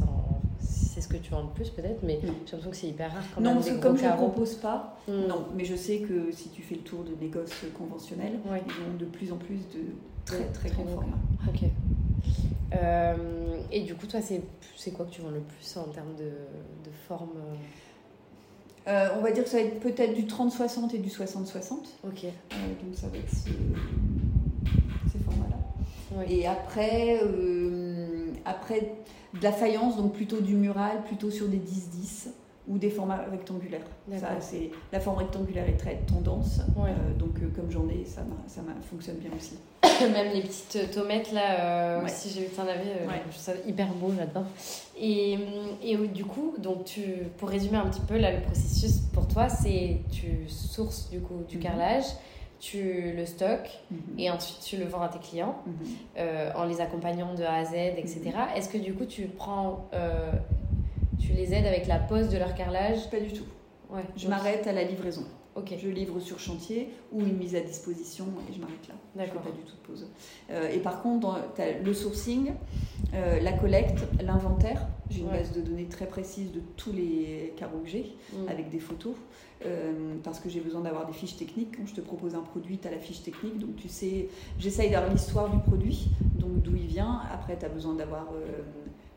c'est 0.97 1.01
ce 1.01 1.09
que 1.09 1.17
tu 1.17 1.31
vends 1.31 1.43
le 1.43 1.49
plus 1.49 1.71
peut-être, 1.71 2.03
mais 2.03 2.19
j'ai 2.23 2.29
l'impression 2.29 2.71
que 2.71 2.77
c'est 2.77 2.89
hyper 2.89 3.13
rare 3.13 3.23
quand 3.35 3.41
non, 3.41 3.51
même. 3.51 3.59
Non, 3.59 3.65
parce 3.65 3.77
que 3.77 3.83
comme 3.83 3.97
je 3.99 4.05
ne 4.05 4.13
propose 4.13 4.55
pas, 4.57 4.99
hmm. 5.09 5.27
non, 5.29 5.47
mais 5.55 5.65
je 5.65 5.75
sais 5.75 5.99
que 5.99 6.33
si 6.33 6.49
tu 6.51 6.63
fais 6.63 6.77
le 6.77 6.83
tour 6.83 7.05
de 7.05 7.15
négoces 7.21 7.65
conventionnels, 7.77 8.39
ils 8.45 8.51
ont 8.51 8.97
de 8.99 9.05
plus 9.05 9.33
en 9.33 9.37
plus 9.37 9.59
de 9.75 9.95
très 10.25 10.45
très, 10.47 10.71
grands 10.71 10.87
formats. 10.87 11.19
Ok. 11.49 11.69
Euh, 12.75 13.61
et 13.71 13.83
du 13.83 13.95
coup, 13.95 14.07
toi, 14.07 14.21
c'est 14.21 14.91
quoi 14.93 15.07
que 15.07 15.11
tu 15.11 15.21
vends 15.21 15.31
le 15.31 15.41
plus 15.41 15.77
en 15.77 15.85
termes 15.85 16.15
de, 16.17 16.25
de 16.25 16.91
forme 17.09 17.31
euh, 17.37 18.91
euh, 18.91 19.17
On 19.19 19.23
va 19.23 19.31
dire 19.31 19.45
que 19.45 19.51
ça 19.51 19.59
va 19.59 19.65
être 19.65 19.81
peut-être 19.81 20.15
du 20.15 20.25
30-60 20.25 20.95
et 20.95 20.99
du 20.99 21.09
60-60. 21.09 21.73
Ok. 22.05 22.25
donc 22.25 22.95
ça 22.95 23.09
va 23.09 23.19
être 23.19 23.31
ces, 23.31 23.51
formats-là. 25.25 26.25
Et 26.29 26.47
après, 26.47 27.21
après, 28.45 28.93
de 29.35 29.43
la 29.43 29.53
faïence, 29.53 29.97
donc 29.97 30.15
plutôt 30.15 30.41
du 30.41 30.55
mural, 30.55 31.03
plutôt 31.05 31.31
sur 31.31 31.49
des 31.49 31.59
10-10 31.59 32.29
ou 32.69 32.79
des 32.79 32.91
formats 32.91 33.25
rectangulaires. 33.31 33.85
Ça, 34.19 34.31
la 34.93 35.01
forme 35.01 35.19
rectangulaire 35.19 35.69
est 35.69 35.77
très 35.77 35.97
tendance, 36.07 36.61
donc 37.19 37.35
comme 37.55 37.71
j'en 37.71 37.89
ai, 37.89 38.05
ça, 38.05 38.23
ça 38.47 38.63
fonctionne 38.91 39.17
bien 39.17 39.31
aussi. 39.37 39.57
Même 40.13 40.33
les 40.33 40.43
petites 40.43 40.91
tomates 40.93 41.33
là, 41.33 41.61
euh, 41.61 42.03
si 42.07 42.31
j'ai 42.31 42.43
vu 42.43 42.47
que 42.47 42.57
t'en 42.57 42.63
avais, 42.63 42.81
euh, 42.81 43.09
je 43.09 43.31
trouve 43.31 43.35
ça 43.35 43.53
hyper 43.67 43.89
beau, 43.89 44.13
j'adore. 44.17 44.45
Et, 44.99 45.39
et 45.83 45.97
du 45.97 46.25
coup, 46.25 46.55
donc 46.59 46.85
tu, 46.85 47.03
pour 47.39 47.49
résumer 47.49 47.77
un 47.77 47.87
petit 47.87 48.01
peu 48.01 48.17
là, 48.17 48.33
le 48.33 48.43
processus 48.43 49.01
pour 49.13 49.27
toi, 49.29 49.49
c'est 49.49 49.99
tu 50.11 50.49
sources 50.49 51.11
du 51.11 51.21
coup 51.21 51.43
du 51.49 51.57
mhm. 51.57 51.63
carrelage, 51.63 52.05
tu 52.61 53.13
le 53.17 53.27
stockes 53.27 53.81
mhm. 53.91 53.99
et 54.19 54.31
ensuite 54.31 54.61
tu 54.61 54.77
le 54.77 54.85
vends 54.87 55.03
à 55.03 55.09
tes 55.09 55.19
clients 55.19 55.63
mhm. 55.67 55.75
euh, 56.19 56.51
en 56.57 56.65
les 56.65 56.81
accompagnant 56.81 57.35
de 57.35 57.43
A 57.43 57.55
à 57.55 57.65
Z, 57.65 57.75
etc. 57.97 58.33
Est-ce 58.55 58.69
que 58.69 58.79
du 58.79 58.95
coup 58.95 59.05
tu 59.05 59.23
prends, 59.23 59.89
tu 61.21 61.33
les 61.33 61.55
aides 61.55 61.67
avec 61.67 61.87
la 61.87 61.99
pose 61.99 62.29
de 62.29 62.39
leur 62.39 62.55
carrelage? 62.55 63.11
Pas 63.11 63.21
du 63.21 63.33
tout. 63.33 63.47
Ouais, 63.91 64.03
je 64.17 64.29
m'arrête 64.29 64.67
à 64.67 64.73
la 64.73 64.83
livraison. 64.83 65.25
Je 65.79 65.89
livre 65.89 66.21
sur 66.21 66.39
chantier 66.39 66.91
ou 67.13 67.21
une 67.21 67.37
mise 67.37 67.55
à 67.55 67.61
disposition 67.61 68.27
et 68.49 68.53
je 68.53 68.61
m'arrête 68.61 68.89
là. 68.89 68.95
D'accord. 69.15 69.43
pas 69.43 69.51
du 69.51 69.63
tout 69.63 69.73
de 69.73 69.87
pause. 69.87 70.07
Euh, 70.51 70.71
et 70.71 70.79
par 70.79 71.03
contre, 71.03 71.39
tu 71.55 71.63
as 71.63 71.79
le 71.79 71.95
sourcing, 71.95 72.53
euh, 73.15 73.41
la 73.41 73.53
collecte, 73.53 74.05
l'inventaire. 74.23 74.87
J'ai 75.11 75.21
une 75.21 75.29
base 75.29 75.53
de 75.53 75.61
données 75.61 75.87
très 75.87 76.07
précise 76.07 76.53
de 76.53 76.61
tous 76.77 76.93
les 76.93 77.55
carreaux 77.57 77.79
que 77.79 77.89
j'ai 77.89 78.15
mm. 78.33 78.49
avec 78.49 78.71
des 78.71 78.81
photos. 78.81 79.15
Euh, 79.65 80.17
parce 80.23 80.39
que 80.39 80.51
j'ai 80.51 80.61
besoin 80.61 80.83
d'avoir 80.83 81.07
des 81.07 81.15
fiches 81.15 81.37
techniques. 81.37 81.77
Quand 81.77 81.87
je 81.87 81.95
te 81.95 82.01
propose 82.03 82.35
un 82.35 82.43
produit, 82.43 82.79
tu 82.79 82.87
as 82.87 82.91
la 82.91 82.99
fiche 82.99 83.23
technique, 83.23 83.59
donc 83.59 83.77
tu 83.77 83.89
sais, 83.89 84.29
j'essaye 84.59 84.91
d'avoir 84.91 85.11
l'histoire 85.11 85.49
du 85.51 85.59
produit, 85.59 86.09
donc 86.39 86.61
d'où 86.61 86.77
il 86.77 86.87
vient. 86.87 87.23
Après, 87.33 87.57
tu 87.59 87.65
as 87.65 87.71
besoin 87.71 87.95
d'avoir 87.95 88.27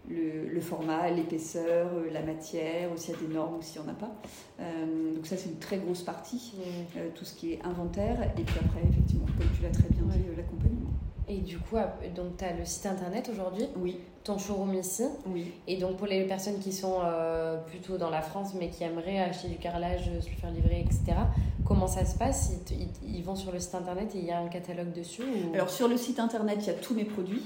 le, 0.10 0.60
format, 0.60 1.10
l'épaisseur, 1.10 1.90
euh, 1.94 2.10
la 2.12 2.22
matière, 2.22 2.90
s'il 2.96 3.14
y 3.14 3.18
a 3.18 3.22
des 3.22 3.34
normes 3.34 3.58
ou 3.58 3.62
s'il 3.62 3.82
n'y 3.82 3.88
en 3.88 3.92
a 3.92 3.96
pas. 3.96 4.12
Euh, 4.60 5.16
donc 5.16 5.26
ça, 5.26 5.38
c'est 5.38 5.50
une 5.50 5.60
très 5.60 5.78
grosse 5.78 6.02
partie, 6.02 6.54
euh, 6.98 7.10
tout 7.14 7.26
ce 7.26 7.34
qui 7.36 7.54
est 7.54 7.60
inventaire. 7.64 8.32
Et 8.38 8.44
puis 8.44 8.56
après, 8.64 8.82
effectivement, 8.90 9.28
comme 9.38 9.48
tu 9.56 9.64
l'as 9.64 9.70
très 9.70 9.90
bien 9.90 10.04
dit, 10.04 10.36
l'accompagnement. 10.36 10.90
Et 11.28 11.38
du 11.38 11.60
coup, 11.60 11.76
donc 12.16 12.38
tu 12.38 12.44
as 12.44 12.54
le 12.54 12.66
site 12.66 12.88
internet 12.88 13.30
aujourd'hui? 13.32 13.68
Oui. 13.78 14.00
Ton 14.24 14.38
showroom 14.38 14.74
ici 14.76 15.04
Oui. 15.28 15.52
Et 15.68 15.78
donc 15.78 15.98
pour 15.98 16.08
les 16.08 16.26
personnes 16.26 16.60
qui 16.60 16.72
sont 16.74 17.00
plutôt 17.68 17.98
dans 17.98 18.10
la 18.10 18.22
France 18.22 18.54
mais 18.60 18.70
qui 18.70 18.84
aimeraient 18.84 19.20
acheter 19.20 19.48
du 19.48 19.58
carrelage, 19.58 20.06
se 20.06 20.30
le 20.30 20.36
faire 20.36 20.52
livrer, 20.52 20.82
etc., 20.82 21.18
comment 21.66 21.88
ça 21.88 22.04
se 22.04 22.18
passe? 22.18 22.52
Ils, 23.08 23.24
vont 23.24 23.36
sur 23.36 23.52
le 23.52 23.60
site 23.60 23.76
internet 23.76 24.12
et 24.16 24.20
il 24.20 24.26
y 24.26 24.32
a 24.32 24.40
un 24.40 24.48
catalogue 24.48 24.92
dessus 24.92 25.22
Alors 25.54 25.70
sur 25.70 25.88
le 25.88 25.98
site 25.98 26.20
internet, 26.20 26.58
il 26.62 26.68
y 26.68 26.70
a 26.72 26.74
tous 26.74 26.94
mes 26.94 27.06
produits, 27.06 27.44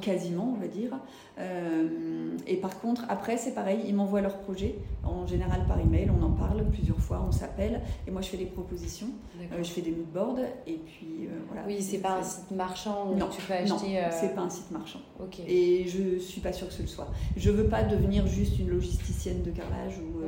quasiment 0.00 0.54
on 0.56 0.60
va 0.60 0.66
dire. 0.66 0.92
Euh, 1.38 2.36
et 2.46 2.56
par 2.56 2.80
contre, 2.80 3.04
après, 3.08 3.36
c'est 3.36 3.52
pareil, 3.52 3.80
ils 3.86 3.94
m'envoient 3.94 4.22
leurs 4.22 4.38
projets, 4.38 4.76
en 5.04 5.26
général 5.26 5.66
par 5.66 5.78
email, 5.78 6.10
on 6.10 6.24
en 6.24 6.30
parle 6.30 6.64
plusieurs 6.70 6.98
fois, 6.98 7.22
on 7.26 7.32
s'appelle, 7.32 7.82
et 8.06 8.10
moi 8.10 8.22
je 8.22 8.28
fais 8.28 8.36
des 8.38 8.46
propositions, 8.46 9.08
euh, 9.40 9.62
je 9.62 9.70
fais 9.70 9.82
des 9.82 9.90
moodboards, 9.90 10.38
et 10.66 10.80
puis 10.86 11.26
euh, 11.26 11.38
voilà. 11.48 11.64
Oui, 11.66 11.82
c'est 11.82 11.98
pas 11.98 12.18
un 12.18 12.22
site 12.22 12.50
marchand 12.52 13.10
où 13.12 13.18
tu 13.30 13.42
peux 13.42 13.52
acheter. 13.52 13.68
Non, 13.68 13.78
c'est 14.10 14.34
pas 14.34 14.42
un 14.42 14.50
site 14.50 14.70
marchand. 14.70 15.00
Et 15.46 15.86
je 15.86 16.15
suis 16.18 16.40
pas 16.40 16.52
sûre 16.52 16.68
que 16.68 16.74
ce 16.74 16.82
le 16.82 16.88
soit. 16.88 17.08
Je 17.36 17.50
veux 17.50 17.68
pas 17.68 17.82
devenir 17.82 18.26
juste 18.26 18.58
une 18.58 18.70
logisticienne 18.70 19.42
de 19.42 19.50
carrelage 19.50 19.98
où 19.98 20.22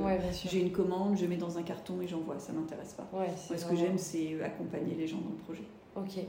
j'ai 0.50 0.60
une 0.60 0.72
commande, 0.72 1.16
je 1.16 1.26
mets 1.26 1.36
dans 1.36 1.58
un 1.58 1.62
carton 1.62 2.00
et 2.02 2.06
j'envoie, 2.06 2.38
ça 2.38 2.52
m'intéresse 2.52 2.94
pas. 2.94 3.08
moi, 3.12 3.26
ce 3.56 3.64
que 3.64 3.76
j'aime, 3.76 3.98
c'est 3.98 4.42
accompagner 4.42 4.94
les 4.94 5.06
gens 5.06 5.18
dans 5.18 5.30
le 5.30 5.42
projet. 5.44 5.64
Ok. 5.96 6.22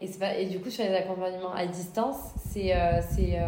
Et, 0.00 0.08
pas, 0.18 0.36
et 0.36 0.46
du 0.46 0.60
coup, 0.60 0.70
sur 0.70 0.84
les 0.84 0.94
accompagnements 0.94 1.52
à 1.52 1.66
distance, 1.66 2.18
c'est. 2.50 2.72
c'est 3.10 3.38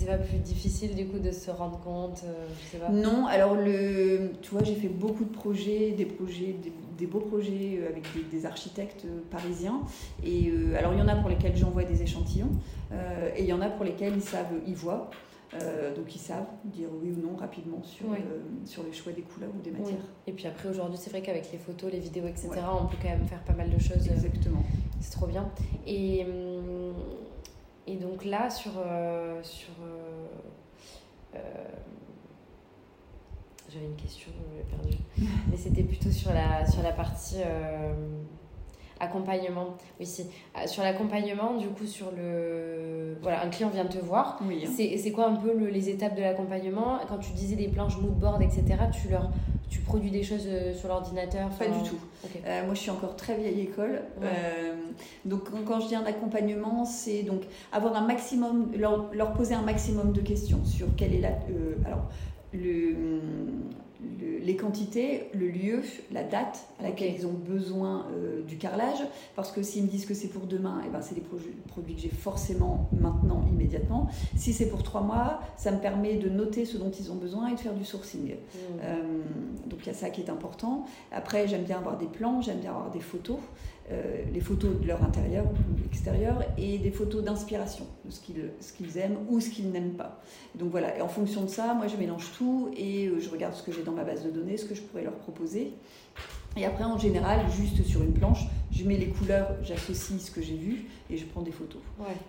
c'est 0.00 0.06
pas 0.06 0.18
plus 0.18 0.38
difficile 0.38 0.94
du 0.94 1.06
coup 1.06 1.18
de 1.18 1.30
se 1.30 1.50
rendre 1.50 1.78
compte 1.80 2.22
euh, 2.24 2.46
je 2.64 2.70
sais 2.70 2.78
pas. 2.78 2.88
Non, 2.88 3.26
alors 3.26 3.54
le, 3.54 4.32
tu 4.40 4.50
vois, 4.52 4.62
j'ai 4.64 4.74
fait 4.74 4.88
beaucoup 4.88 5.24
de 5.24 5.32
projets, 5.32 5.90
des 5.90 6.06
projets, 6.06 6.54
des, 6.62 6.72
beaux 7.06 7.20
projets 7.20 7.78
euh, 7.78 7.88
avec 7.88 8.04
des, 8.30 8.46
architectes 8.46 9.04
euh, 9.04 9.20
parisiens. 9.30 9.82
Et 10.24 10.52
alors 10.76 10.92
il 10.92 10.98
y 10.98 11.02
en 11.02 11.08
a 11.08 11.16
pour 11.16 11.28
lesquels 11.28 11.56
j'envoie 11.56 11.84
des 11.84 12.02
échantillons, 12.02 12.50
et 13.36 13.42
il 13.42 13.46
y 13.46 13.52
en 13.52 13.60
a 13.60 13.68
pour 13.68 13.84
lesquels 13.84 14.14
ils 14.14 14.22
savent, 14.22 14.52
ils 14.66 14.74
voient. 14.74 15.10
donc 15.96 16.14
ils 16.14 16.18
savent 16.18 16.46
dire 16.64 16.88
oui 17.00 17.12
ou 17.12 17.26
non 17.26 17.36
rapidement 17.36 17.82
sur, 17.82 18.06
sur 18.64 18.82
les 18.82 18.92
choix 18.92 19.12
des 19.12 19.22
couleurs 19.22 19.50
ou 19.56 19.62
des 19.62 19.70
matières. 19.70 20.04
Et 20.26 20.32
puis 20.32 20.46
après 20.46 20.68
aujourd'hui 20.68 20.98
c'est 20.98 21.10
vrai 21.10 21.22
qu'avec 21.22 21.50
les 21.52 21.58
photos, 21.58 21.92
les 21.92 22.00
vidéos, 22.00 22.26
etc. 22.26 22.48
on 22.80 22.86
peut 22.86 22.96
quand 23.00 23.08
même 23.08 23.26
faire 23.26 23.42
pas 23.44 23.54
mal 23.54 23.70
de 23.70 23.78
choses. 23.78 24.08
Exactement. 24.08 24.62
c'est 25.00 25.12
trop 25.12 25.26
bien. 25.26 25.48
Et 25.86 26.24
hum, 26.24 26.94
et 27.90 27.96
donc 27.96 28.24
là, 28.24 28.50
sur. 28.50 28.72
Euh, 28.78 29.42
sur 29.42 29.72
euh, 29.82 30.26
euh, 31.34 31.38
j'avais 33.72 33.86
une 33.86 33.96
question, 33.96 34.30
l'ai 34.56 34.64
perdue. 34.64 34.98
Mais 35.50 35.56
c'était 35.56 35.82
plutôt 35.82 36.10
sur 36.10 36.32
la, 36.32 36.66
sur 36.66 36.82
la 36.82 36.92
partie 36.92 37.38
accompagnement. 39.00 39.76
Oui, 39.98 40.06
si. 40.06 40.26
Sur 40.66 40.82
l'accompagnement, 40.82 41.54
du 41.56 41.68
coup, 41.68 41.86
sur 41.86 42.10
le. 42.10 43.16
Voilà, 43.22 43.44
un 43.44 43.48
client 43.48 43.70
vient 43.70 43.86
te 43.86 43.98
voir. 43.98 44.38
Oui. 44.42 44.66
C'est 44.76 45.12
quoi 45.12 45.28
un 45.28 45.36
peu 45.36 45.52
les 45.68 45.88
étapes 45.88 46.16
de 46.16 46.22
l'accompagnement? 46.22 46.98
Quand 47.08 47.18
tu 47.18 47.32
disais 47.32 47.56
des 47.56 47.68
planches 47.68 47.98
moodboard, 47.98 48.42
etc., 48.42 48.64
tu 48.92 49.08
leur 49.08 49.30
tu 49.70 49.78
produis 49.80 50.10
des 50.10 50.24
choses 50.24 50.46
euh, 50.46 50.74
sur 50.74 50.88
l'ordinateur? 50.88 51.48
Pas 51.50 51.68
du 51.68 51.88
tout. 51.88 51.98
Euh, 52.44 52.64
moi, 52.64 52.74
je 52.74 52.80
suis 52.80 52.90
encore 52.90 53.14
très 53.14 53.36
vieille 53.36 53.60
école. 53.60 54.02
Euh, 54.20 54.74
donc, 55.24 55.42
quand 55.64 55.80
je 55.80 55.86
dis 55.86 55.94
un 55.94 56.04
accompagnement, 56.04 56.84
c'est 56.84 57.22
donc 57.22 57.42
avoir 57.72 57.94
un 57.94 58.04
maximum, 58.04 58.72
leur, 58.76 59.14
leur, 59.14 59.32
poser 59.32 59.54
un 59.54 59.62
maximum 59.62 60.12
de 60.12 60.20
questions 60.20 60.64
sur 60.64 60.88
quelle 60.96 61.14
est 61.14 61.20
la. 61.20 61.30
alors, 61.86 62.10
le 62.52 62.94
les 64.42 64.56
quantités, 64.56 65.28
le 65.34 65.48
lieu, 65.48 65.82
la 66.10 66.24
date 66.24 66.66
à 66.78 66.84
laquelle 66.84 67.14
ils 67.14 67.26
ont 67.26 67.32
besoin 67.32 68.06
euh, 68.12 68.42
du 68.42 68.56
carrelage. 68.56 68.98
Parce 69.36 69.52
que 69.52 69.62
s'ils 69.62 69.84
me 69.84 69.88
disent 69.88 70.06
que 70.06 70.14
c'est 70.14 70.28
pour 70.28 70.46
demain, 70.46 70.82
eh 70.86 70.88
ben, 70.88 71.02
c'est 71.02 71.14
des 71.14 71.20
produits 71.20 71.94
que 71.94 72.00
j'ai 72.00 72.08
forcément 72.08 72.88
maintenant, 72.98 73.44
immédiatement. 73.52 74.08
Si 74.36 74.52
c'est 74.52 74.68
pour 74.68 74.82
trois 74.82 75.02
mois, 75.02 75.40
ça 75.56 75.70
me 75.70 75.78
permet 75.78 76.16
de 76.16 76.28
noter 76.28 76.64
ce 76.64 76.78
dont 76.78 76.90
ils 76.90 77.12
ont 77.12 77.16
besoin 77.16 77.48
et 77.48 77.54
de 77.54 77.60
faire 77.60 77.74
du 77.74 77.84
sourcing. 77.84 78.30
Mmh. 78.30 78.58
Euh, 78.82 79.02
donc 79.66 79.80
il 79.82 79.86
y 79.86 79.90
a 79.90 79.94
ça 79.94 80.10
qui 80.10 80.20
est 80.20 80.30
important. 80.30 80.86
Après, 81.12 81.46
j'aime 81.46 81.64
bien 81.64 81.78
avoir 81.78 81.98
des 81.98 82.06
plans, 82.06 82.40
j'aime 82.40 82.58
bien 82.58 82.70
avoir 82.70 82.90
des 82.90 83.00
photos. 83.00 83.38
Euh, 83.92 84.22
les 84.32 84.40
photos 84.40 84.80
de 84.80 84.86
leur 84.86 85.02
intérieur 85.02 85.44
ou 85.46 85.76
de 85.76 85.82
l'extérieur 85.82 86.44
et 86.56 86.78
des 86.78 86.92
photos 86.92 87.24
d'inspiration 87.24 87.86
de 88.04 88.12
ce 88.12 88.20
qu'ils, 88.20 88.50
ce 88.60 88.72
qu'ils 88.72 88.96
aiment 88.98 89.18
ou 89.28 89.40
ce 89.40 89.50
qu'ils 89.50 89.68
n'aiment 89.68 89.94
pas. 89.94 90.22
Donc 90.54 90.70
voilà, 90.70 90.96
et 90.96 91.00
en 91.00 91.08
fonction 91.08 91.42
de 91.42 91.48
ça, 91.48 91.74
moi 91.74 91.88
je 91.88 91.96
mélange 91.96 92.30
tout 92.38 92.70
et 92.76 93.08
euh, 93.08 93.18
je 93.18 93.28
regarde 93.28 93.52
ce 93.54 93.64
que 93.64 93.72
j'ai 93.72 93.82
dans 93.82 93.90
ma 93.90 94.04
base 94.04 94.24
de 94.24 94.30
données, 94.30 94.56
ce 94.56 94.64
que 94.64 94.76
je 94.76 94.82
pourrais 94.82 95.02
leur 95.02 95.14
proposer. 95.14 95.72
Et 96.56 96.64
après, 96.64 96.84
en 96.84 96.98
général, 96.98 97.40
juste 97.50 97.82
sur 97.84 98.02
une 98.02 98.12
planche, 98.12 98.46
je 98.72 98.84
mets 98.84 98.96
les 98.96 99.08
couleurs, 99.08 99.48
j'associe 99.62 100.20
ce 100.20 100.30
que 100.30 100.42
j'ai 100.42 100.56
vu 100.56 100.86
et 101.08 101.16
je 101.16 101.24
prends 101.24 101.42
des 101.42 101.52
photos. 101.52 101.80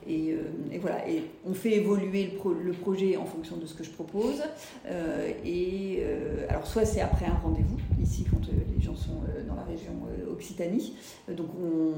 Et, 0.07 0.31
euh, 0.31 0.43
et, 0.71 0.77
voilà, 0.79 1.07
et 1.07 1.23
on 1.45 1.53
fait 1.53 1.75
évoluer 1.75 2.31
le, 2.43 2.61
le, 2.61 2.71
projet 2.73 3.17
en 3.17 3.25
fonction 3.25 3.57
de 3.57 3.65
ce 3.65 3.73
que 3.73 3.83
je 3.83 3.89
propose. 3.89 4.41
Euh, 4.85 5.31
et 5.43 5.99
euh, 6.01 6.45
alors, 6.49 6.65
soit 6.67 6.85
c'est 6.85 7.01
après 7.01 7.25
un 7.25 7.35
rendez-vous, 7.35 7.77
ici 8.01 8.25
quand 8.29 8.41
les 8.47 8.83
gens 8.83 8.95
sont 8.95 9.21
dans 9.47 9.55
la 9.55 9.63
région 9.63 9.91
Occitanie, 10.31 10.93
donc 11.29 11.49
on, 11.61 11.93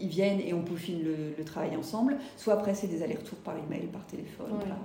ils 0.00 0.08
viennent 0.08 0.40
et 0.40 0.52
on 0.54 0.62
peaufine 0.62 1.02
le, 1.02 1.34
le 1.36 1.44
travail 1.44 1.76
ensemble. 1.76 2.16
Soit 2.36 2.54
après, 2.54 2.74
c'est 2.74 2.86
des 2.86 3.02
allers-retours 3.02 3.38
par 3.38 3.54
email, 3.56 3.86
par 3.92 4.06
téléphone, 4.06 4.50
par 4.60 4.78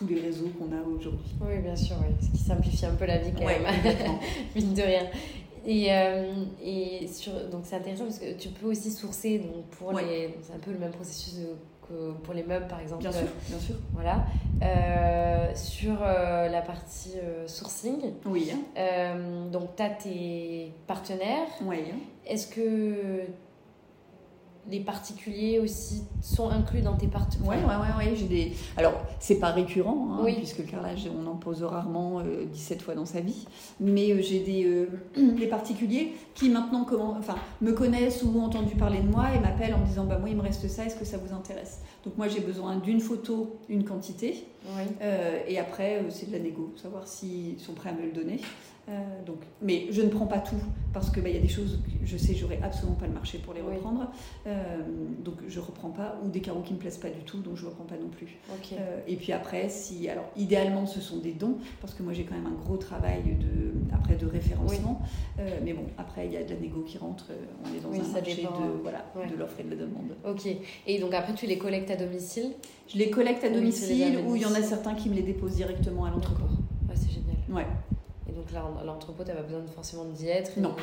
tous 0.00 0.06
les 0.06 0.20
réseaux 0.20 0.50
qu'on 0.58 0.72
a 0.74 0.80
aujourd'hui. 0.80 1.34
Oui, 1.40 1.58
bien 1.62 1.76
sûr, 1.76 1.96
oui. 2.00 2.14
ce 2.20 2.30
qui 2.30 2.42
simplifie 2.42 2.86
un 2.86 2.94
peu 2.94 3.06
la 3.06 3.18
vie 3.18 3.32
quand 3.36 3.44
même, 3.44 3.66
mine 4.56 4.74
de 4.74 4.82
rien. 4.82 5.02
Et, 5.66 5.88
euh, 5.90 6.32
et 6.62 7.06
sur, 7.06 7.32
donc 7.50 7.62
c'est 7.64 7.76
intéressant 7.76 8.04
parce 8.04 8.18
que 8.18 8.32
tu 8.32 8.48
peux 8.48 8.66
aussi 8.66 8.90
sourcer 8.90 9.38
donc 9.38 9.66
pour 9.78 9.92
les 9.92 10.34
c'est 10.42 10.54
un 10.54 10.58
peu 10.58 10.72
le 10.72 10.78
même 10.78 10.92
processus 10.92 11.34
que 11.86 12.12
pour 12.22 12.32
les 12.34 12.42
meubles 12.42 12.66
par 12.66 12.80
exemple 12.80 13.02
bien 13.02 13.12
sûr 13.12 13.26
bien 13.48 13.58
sûr. 13.58 13.74
voilà. 13.92 14.24
Euh, 14.62 15.54
sur 15.54 15.98
euh, 16.02 16.48
la 16.48 16.62
partie 16.62 17.14
sourcing 17.46 18.12
oui. 18.24 18.52
donc 19.50 19.76
tu 19.76 19.82
as 19.82 19.90
tes 19.90 20.72
partenaires. 20.86 21.48
Oui. 21.62 21.78
Est-ce 22.26 22.46
que 22.46 23.24
les 24.68 24.80
particuliers 24.80 25.58
aussi 25.58 26.02
sont 26.22 26.50
inclus 26.50 26.82
dans 26.82 26.94
tes 26.94 27.06
parties 27.06 27.38
Oui, 27.42 27.56
ouais, 27.56 27.64
ouais, 27.64 28.06
ouais, 28.06 28.16
j'ai 28.16 28.26
des... 28.26 28.52
Alors, 28.76 28.94
c'est 29.18 29.38
pas 29.38 29.50
récurrent, 29.50 30.18
hein, 30.20 30.24
puisque 30.36 30.58
le 30.58 30.64
carrelage, 30.64 31.08
on 31.16 31.26
en 31.26 31.36
pose 31.36 31.62
rarement 31.62 32.22
17 32.22 32.78
euh, 32.80 32.84
fois 32.84 32.94
dans 32.94 33.06
sa 33.06 33.20
vie. 33.20 33.46
Mais 33.80 34.12
euh, 34.12 34.20
j'ai 34.20 34.40
des, 34.40 34.64
euh, 34.64 34.88
des, 35.16 35.46
particuliers 35.46 36.12
qui 36.34 36.50
maintenant 36.50 36.84
comment, 36.84 37.16
enfin, 37.18 37.36
me 37.60 37.72
connaissent 37.72 38.22
ou 38.22 38.38
ont 38.38 38.44
entendu 38.44 38.76
parler 38.76 39.00
de 39.00 39.08
moi 39.08 39.34
et 39.34 39.40
m'appellent 39.40 39.74
en 39.74 39.78
me 39.78 39.86
disant 39.86 40.04
bah, 40.04 40.18
Moi, 40.18 40.30
il 40.30 40.36
me 40.36 40.42
reste 40.42 40.68
ça, 40.68 40.84
est-ce 40.84 40.96
que 40.96 41.04
ça 41.04 41.16
vous 41.16 41.34
intéresse? 41.34 41.80
Donc, 42.04 42.16
moi, 42.16 42.28
j'ai 42.28 42.40
besoin 42.40 42.76
d'une 42.76 43.00
photo, 43.00 43.58
une 43.68 43.84
quantité. 43.84 44.46
et 45.48 45.58
après, 45.58 46.04
c'est 46.10 46.28
de 46.28 46.32
la 46.32 46.38
négo, 46.38 46.72
savoir 46.76 47.08
s'ils 47.08 47.58
sont 47.58 47.72
prêts 47.72 47.90
à 47.90 47.92
me 47.92 48.02
le 48.02 48.12
donner. 48.12 48.40
Euh, 48.90 49.22
donc, 49.24 49.38
mais 49.62 49.86
je 49.90 50.02
ne 50.02 50.08
prends 50.08 50.26
pas 50.26 50.40
tout 50.40 50.56
parce 50.92 51.10
que 51.10 51.20
bah, 51.20 51.28
y 51.28 51.36
a 51.36 51.40
des 51.40 51.48
choses 51.48 51.80
que 51.84 52.04
je 52.04 52.16
sais 52.16 52.34
j'aurais 52.34 52.58
absolument 52.62 52.96
pas 52.96 53.06
le 53.06 53.12
marché 53.12 53.38
pour 53.38 53.54
les 53.54 53.60
reprendre. 53.60 54.10
Euh, 54.46 54.78
donc 55.24 55.36
je 55.46 55.60
reprends 55.60 55.90
pas 55.90 56.18
ou 56.24 56.28
des 56.28 56.40
carreaux 56.40 56.62
qui 56.62 56.74
me 56.74 56.78
plaisent 56.78 56.98
pas 56.98 57.10
du 57.10 57.20
tout 57.20 57.38
donc 57.38 57.56
je 57.56 57.66
reprends 57.66 57.84
pas 57.84 57.96
non 57.96 58.08
plus. 58.08 58.38
Euh, 58.72 59.00
et 59.06 59.16
puis 59.16 59.32
après 59.32 59.68
si 59.68 60.08
alors 60.08 60.24
idéalement 60.36 60.86
ce 60.86 61.00
sont 61.00 61.18
des 61.18 61.32
dons 61.32 61.58
parce 61.80 61.94
que 61.94 62.02
moi 62.02 62.12
j'ai 62.12 62.24
quand 62.24 62.34
même 62.34 62.46
un 62.46 62.64
gros 62.64 62.76
travail 62.76 63.22
de 63.22 63.94
après 63.94 64.16
de 64.16 64.26
référencement. 64.26 65.02
mais 65.64 65.72
bon 65.72 65.84
après 65.96 66.26
il 66.26 66.32
y 66.32 66.36
a 66.36 66.42
de 66.42 66.50
la 66.50 66.58
négo 66.58 66.80
qui 66.80 66.98
rentre. 66.98 67.26
on 67.64 67.76
est 67.76 67.80
dans 67.80 67.92
un 67.92 68.12
marché 68.12 68.42
de 68.42 68.82
voilà 68.82 69.04
de 69.30 69.36
l'offre 69.36 69.60
et 69.60 69.62
de 69.62 69.70
la 69.70 69.76
demande. 69.76 70.16
Ok. 70.28 70.48
Et 70.86 70.98
donc 70.98 71.14
après 71.14 71.34
tu 71.34 71.46
les 71.46 71.58
collectes 71.58 71.90
à 71.90 71.96
domicile? 71.96 72.50
Je 72.88 72.98
les 72.98 73.10
collecte 73.10 73.44
à 73.44 73.50
domicile 73.50 74.18
ou 74.26 74.34
il 74.34 74.42
y 74.42 74.46
en 74.46 74.54
a 74.54 74.62
certains 74.62 74.94
qui 74.94 75.08
me 75.08 75.14
les 75.14 75.22
déposent 75.22 75.54
directement 75.54 76.06
à 76.06 76.10
l'entrepôt. 76.10 76.48
c'est 76.94 77.10
génial. 77.10 77.36
Ouais. 77.48 77.66
Et 78.30 78.36
donc 78.36 78.52
là, 78.52 78.64
l'entrepôt, 78.84 79.24
tu 79.24 79.30
n'as 79.30 79.36
pas 79.36 79.42
besoin 79.42 79.62
forcément 79.74 80.04
d'y 80.04 80.28
être 80.28 80.58
Non. 80.58 80.74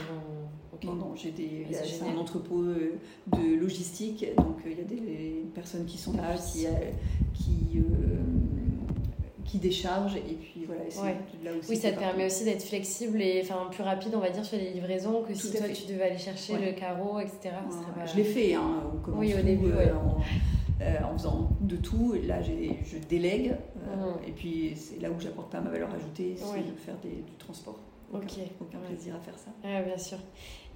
Non, 0.83 0.93
non, 0.93 1.15
j'ai 1.15 1.31
des, 1.31 1.65
c'est 1.71 2.05
un 2.05 2.15
entrepôt 2.17 2.61
euh, 2.61 2.99
de 3.35 3.59
logistique, 3.59 4.23
donc 4.37 4.57
euh, 4.63 4.69
il 4.71 4.77
y 4.77 4.81
a 4.81 4.83
des 4.83 5.43
personnes 5.55 5.85
qui 5.85 5.97
sont 5.97 6.15
là, 6.15 6.35
qui, 6.35 6.67
euh, 6.67 6.69
qui, 7.33 7.81
qui 9.43 9.57
déchargent, 9.57 10.17
et 10.17 10.37
puis 10.39 10.65
voilà. 10.67 10.83
Là 11.43 11.57
aussi 11.57 11.71
oui, 11.71 11.77
ça 11.77 11.91
te 11.91 11.97
permet 11.97 12.27
aussi 12.27 12.43
d'être 12.43 12.61
flexible 12.61 13.19
et 13.23 13.41
enfin, 13.41 13.69
plus 13.71 13.81
rapide, 13.81 14.11
on 14.13 14.19
va 14.19 14.29
dire, 14.29 14.45
sur 14.45 14.59
les 14.59 14.69
livraisons 14.69 15.23
que 15.23 15.33
si 15.33 15.51
toi 15.51 15.67
tu 15.69 15.91
devais 15.91 16.03
aller 16.03 16.19
chercher 16.19 16.53
le 16.59 16.73
carreau, 16.73 17.19
etc. 17.19 17.55
Je 18.05 18.15
l'ai 18.15 18.23
fait, 18.23 18.53
hein, 18.53 18.83
on 18.93 18.99
commence 18.99 19.19
oui, 19.19 19.33
au 19.33 19.41
début. 19.41 19.71
Euh, 20.79 20.97
en 21.03 21.17
faisant 21.17 21.49
de 21.59 21.75
tout. 21.75 22.13
Là, 22.27 22.39
je 22.43 22.97
délègue. 23.09 23.55
Euh, 23.87 24.27
et 24.27 24.31
puis, 24.31 24.73
c'est 24.75 25.01
là 25.01 25.09
où 25.09 25.19
j'apporte 25.19 25.51
pas 25.51 25.61
ma 25.61 25.69
valeur 25.69 25.89
ajoutée, 25.93 26.35
c'est 26.37 26.59
de 26.59 26.75
faire 26.77 26.95
du 27.03 27.23
transport. 27.37 27.79
Ok. 28.13 28.39
Aucun, 28.61 28.77
plaisir 28.79 29.15
à 29.15 29.19
faire 29.19 29.37
ça. 29.37 29.51
bien 29.83 29.97
sûr. 29.97 30.17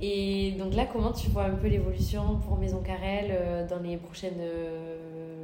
Et 0.01 0.53
donc 0.57 0.73
là, 0.73 0.85
comment 0.91 1.11
tu 1.11 1.29
vois 1.29 1.45
un 1.45 1.55
peu 1.55 1.67
l'évolution 1.67 2.39
pour 2.45 2.57
Maison 2.57 2.81
Carrel 2.81 3.27
euh, 3.29 3.67
dans 3.67 3.79
les 3.79 3.95
prochaines 3.97 4.41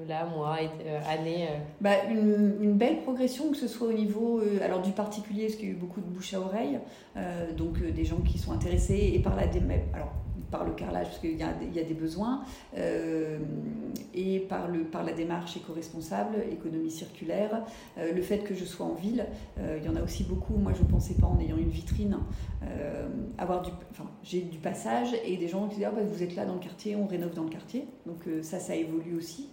là, 0.07 0.25
mois, 0.25 0.57
et, 0.61 0.69
années 1.07 1.47
bah, 1.79 2.05
une, 2.09 2.57
une, 2.61 2.73
belle 2.73 3.01
progression, 3.01 3.51
que 3.51 3.57
ce 3.57 3.67
soit 3.67 3.87
au 3.87 3.93
niveau 3.93 4.41
alors 4.61 4.81
du 4.81 4.91
particulier, 4.91 5.45
parce 5.45 5.55
qu'il 5.55 5.65
y 5.65 5.71
a 5.71 5.73
eu 5.73 5.77
beaucoup 5.77 6.01
de 6.01 6.05
bouche 6.05 6.33
à 6.33 6.39
oreille, 6.39 6.79
donc 7.55 7.81
des 7.81 8.05
gens 8.05 8.19
qui 8.19 8.37
sont 8.37 8.51
intéressés 8.51 9.11
et 9.13 9.19
par 9.19 9.35
la 9.35 9.43
alors 9.93 10.13
par 10.51 10.63
le 10.63 10.71
carrelage, 10.71 11.07
parce 11.07 11.19
qu'il 11.19 11.33
y, 11.33 11.39
y, 11.39 11.43
a 11.79 11.83
des 11.83 11.93
besoins, 11.93 12.41
euh, 12.77 13.37
par, 14.47 15.03
la 15.03 15.13
démarche 15.13 15.57
éco-responsable, 15.57 16.37
économie 16.51 16.91
circulaire, 16.91 17.63
euh, 17.97 18.11
le 18.13 18.21
fait 18.21 18.39
que 18.39 18.53
je 18.53 18.65
sois 18.65 18.85
en 18.85 18.93
ville, 18.93 19.25
euh, 19.59 19.77
il 19.79 19.85
y 19.85 19.89
en 19.89 19.95
a 19.95 20.01
aussi 20.01 20.23
beaucoup. 20.23 20.55
Moi, 20.55 20.73
je 20.75 20.83
ne 20.83 20.87
pensais 20.87 21.13
pas 21.13 21.27
en 21.27 21.39
ayant 21.39 21.57
une 21.57 21.69
vitrine, 21.69 22.17
avoir 23.37 23.61
du, 23.61 23.71
enfin, 23.91 24.09
j'ai 24.23 24.41
du 24.41 24.57
passage 24.57 25.15
et 25.25 25.37
des 25.37 25.47
gens 25.47 25.67
qui 25.67 25.75
disent 25.75 25.85
ah, 25.85 25.91
bah, 25.95 26.01
vous 26.03 26.21
êtes 26.21 26.35
là 26.35 26.45
dans 26.45 26.55
le 26.55 26.59
quartier, 26.59 26.95
on 26.95 27.07
rénove 27.07 27.33
dans 27.33 27.43
le 27.43 27.49
quartier. 27.49 27.85
Donc 28.05 28.25
ça, 28.41 28.59
ça 28.59 28.75
évolue 28.75 29.15
aussi. 29.15 29.49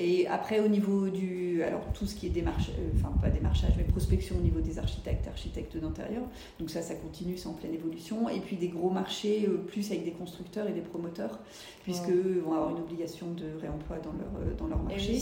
Et 0.00 0.28
après, 0.28 0.60
au 0.60 0.68
niveau 0.68 1.08
du. 1.08 1.60
Alors, 1.64 1.80
tout 1.92 2.06
ce 2.06 2.14
qui 2.14 2.26
est 2.26 2.30
démarche, 2.30 2.70
euh, 2.70 2.90
enfin, 2.94 3.12
pas 3.20 3.30
démarchage, 3.30 3.72
mais 3.76 3.82
prospection 3.82 4.36
au 4.36 4.40
niveau 4.40 4.60
des 4.60 4.78
architectes, 4.78 5.26
architectes 5.26 5.76
d'intérieur. 5.76 6.22
Donc, 6.60 6.70
ça, 6.70 6.82
ça 6.82 6.94
continue, 6.94 7.36
c'est 7.36 7.48
en 7.48 7.52
pleine 7.52 7.74
évolution. 7.74 8.28
Et 8.28 8.38
puis, 8.38 8.56
des 8.56 8.68
gros 8.68 8.90
marchés, 8.90 9.46
euh, 9.48 9.56
plus 9.56 9.90
avec 9.90 10.04
des 10.04 10.12
constructeurs 10.12 10.68
et 10.68 10.72
des 10.72 10.82
promoteurs, 10.82 11.40
puisque 11.82 12.10
vont 12.10 12.52
avoir 12.52 12.70
une 12.70 12.78
obligation 12.78 13.32
de 13.32 13.60
réemploi 13.60 13.96
dans 13.98 14.12
leur, 14.12 14.30
euh, 14.40 14.54
dans 14.56 14.68
leur 14.68 14.82
marché. 14.84 15.18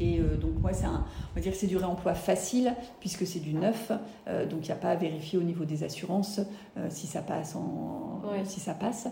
Et, 0.00 0.20
donc, 0.40 0.60
moi, 0.60 0.72
c'est 0.72 0.84
un, 0.84 1.04
on 1.32 1.34
va 1.34 1.40
dire 1.40 1.52
que 1.52 1.58
c'est 1.58 1.66
du 1.66 1.76
réemploi 1.76 2.14
facile, 2.14 2.72
puisque 3.00 3.26
c'est 3.26 3.40
du 3.40 3.54
neuf. 3.54 3.90
donc, 4.48 4.60
il 4.62 4.66
n'y 4.66 4.70
a 4.70 4.76
pas 4.76 4.90
à 4.90 4.94
vérifier 4.94 5.38
au 5.38 5.42
niveau 5.42 5.64
des 5.64 5.82
assurances 5.82 6.40
si 6.88 7.08
ça 7.08 7.20
passe. 7.20 7.56
En, 7.56 8.22
si 8.44 8.60
ça 8.60 8.74
passe. 8.74 9.08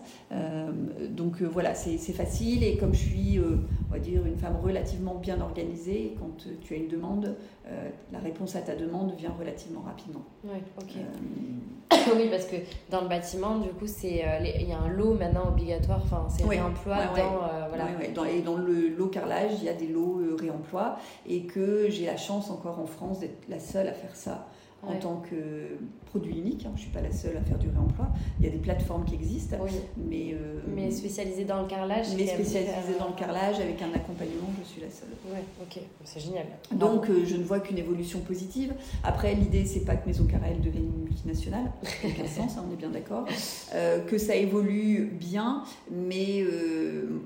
donc, 1.11 1.43
voilà, 1.43 1.75
c'est 1.75 1.99
facile. 2.13 2.63
Et 2.63 2.77
comme 2.77 2.95
je 2.95 3.01
suis, 3.01 3.41
on 3.41 3.93
va 3.93 3.99
dire, 3.99 4.25
une 4.25 4.37
femme 4.37 4.57
relativement 4.63 4.96
bien 5.15 5.41
organisé. 5.41 6.17
Quand 6.19 6.31
tu 6.61 6.75
as 6.75 6.77
une 6.77 6.89
demande, 6.89 7.37
euh, 7.67 7.89
la 8.13 8.19
réponse 8.19 8.57
à 8.57 8.61
ta 8.61 8.75
demande 8.75 9.15
vient 9.17 9.33
relativement 9.39 9.81
rapidement. 9.81 10.23
Oui, 10.45 10.59
ok. 10.79 10.97
Euh, 10.97 11.97
oui, 12.17 12.29
parce 12.31 12.47
que 12.47 12.57
dans 12.91 13.03
le 13.03 13.09
bâtiment, 13.09 13.59
du 13.59 13.71
coup, 13.71 13.87
c'est 13.87 14.25
euh, 14.25 14.39
il 14.43 14.69
y 14.69 14.73
a 14.73 14.79
un 14.79 14.89
lot 14.89 15.15
maintenant 15.15 15.49
obligatoire. 15.49 16.01
Enfin, 16.03 16.27
c'est 16.29 16.45
réemploi 16.45 16.97
dans 16.97 17.69
voilà. 17.69 17.87
Dans, 18.15 18.25
et 18.25 18.41
dans 18.43 18.57
le 18.57 18.89
lot 18.89 19.09
carrelage, 19.09 19.53
il 19.59 19.65
y 19.65 19.69
a 19.69 19.75
des 19.75 19.89
lots 19.89 20.21
réemploi 20.39 20.97
et 21.27 21.43
que 21.43 21.89
j'ai 21.91 22.07
la 22.07 22.17
chance 22.17 22.51
encore 22.51 22.79
en 22.79 22.87
France 22.87 23.21
d'être 23.21 23.49
la 23.49 23.59
seule 23.59 23.89
à 23.89 23.93
faire 23.93 24.15
ça 24.15 24.47
en 24.83 24.95
tant 24.97 25.17
que 25.17 25.77
produit 26.07 26.39
unique. 26.39 26.65
Hein. 26.65 26.73
Je 26.75 26.81
ne 26.81 26.83
suis 26.83 26.91
pas 26.91 27.01
la 27.01 27.13
seule 27.13 27.37
à 27.37 27.41
faire 27.41 27.59
du 27.59 27.69
réemploi. 27.69 28.09
Il 28.39 28.47
y 28.47 28.49
a 28.49 28.53
des 28.53 28.59
plateformes 28.59 29.05
qui 29.05 29.15
existent, 29.15 29.57
mais, 29.97 30.33
euh, 30.33 30.61
mais 30.75 30.91
spécialisées 30.91 31.45
dans 31.45 31.63
le 31.63 31.69
carrelage. 31.69 32.07
Mais 32.17 32.27
spécialisées 32.27 32.99
dans 32.99 33.09
le 33.09 33.15
carrelage 33.15 33.61
avec 33.61 33.81
un 33.83 33.93
accompagnement, 33.93 34.49
je 34.63 34.67
suis 34.67 34.81
la 34.81 34.91
seule. 34.91 35.09
Ouais, 35.31 35.43
ok, 35.61 35.83
c'est 36.05 36.21
génial. 36.21 36.47
Donc 36.73 37.09
euh, 37.11 37.25
je 37.25 37.37
ne 37.37 37.43
vois 37.43 37.61
qu'une 37.61 37.79
évolution 37.79 38.21
positive. 38.21 38.75
Après, 39.03 39.35
l'idée, 39.35 39.65
c'est 39.65 39.85
pas 39.85 39.97
que 39.97 40.07
Maison 40.07 40.27
Carrel 40.27 40.61
devienne 40.61 40.87
une 40.87 41.05
multinationale, 41.05 41.73
aucun 42.05 42.27
sens, 42.27 42.57
hein, 42.57 42.65
on 42.69 42.73
est 42.73 42.77
bien 42.77 42.91
d'accord. 42.91 43.27
Euh, 43.75 44.05
que 44.05 44.19
ça 44.19 44.35
évolue 44.37 45.11
bien, 45.19 45.65
mais 45.91 46.45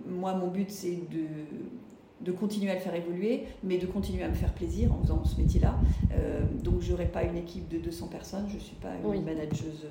moi, 0.08 0.34
mon 0.34 0.48
but, 0.48 0.70
c'est 0.70 0.98
de 1.10 1.26
de 2.20 2.33
continuer 2.33 2.70
à 2.70 2.74
le 2.74 2.80
faire 2.80 2.94
évoluer, 2.94 3.44
mais 3.62 3.78
de 3.78 3.87
continuer 3.87 4.22
à 4.22 4.28
me 4.28 4.35
faire 4.35 4.52
plaisir 4.52 4.92
en 4.92 5.00
faisant 5.02 5.24
ce 5.24 5.40
métier-là. 5.40 5.74
Euh, 6.12 6.40
donc, 6.62 6.80
je 6.80 6.90
n'aurai 6.90 7.06
pas 7.06 7.22
une 7.22 7.37
équipe 7.37 7.68
de 7.68 7.78
200 7.78 8.09
personnes, 8.09 8.46
je 8.48 8.54
ne 8.54 8.61
suis 8.61 8.76
pas 8.76 8.92
une 9.12 9.24
manageuse 9.24 9.87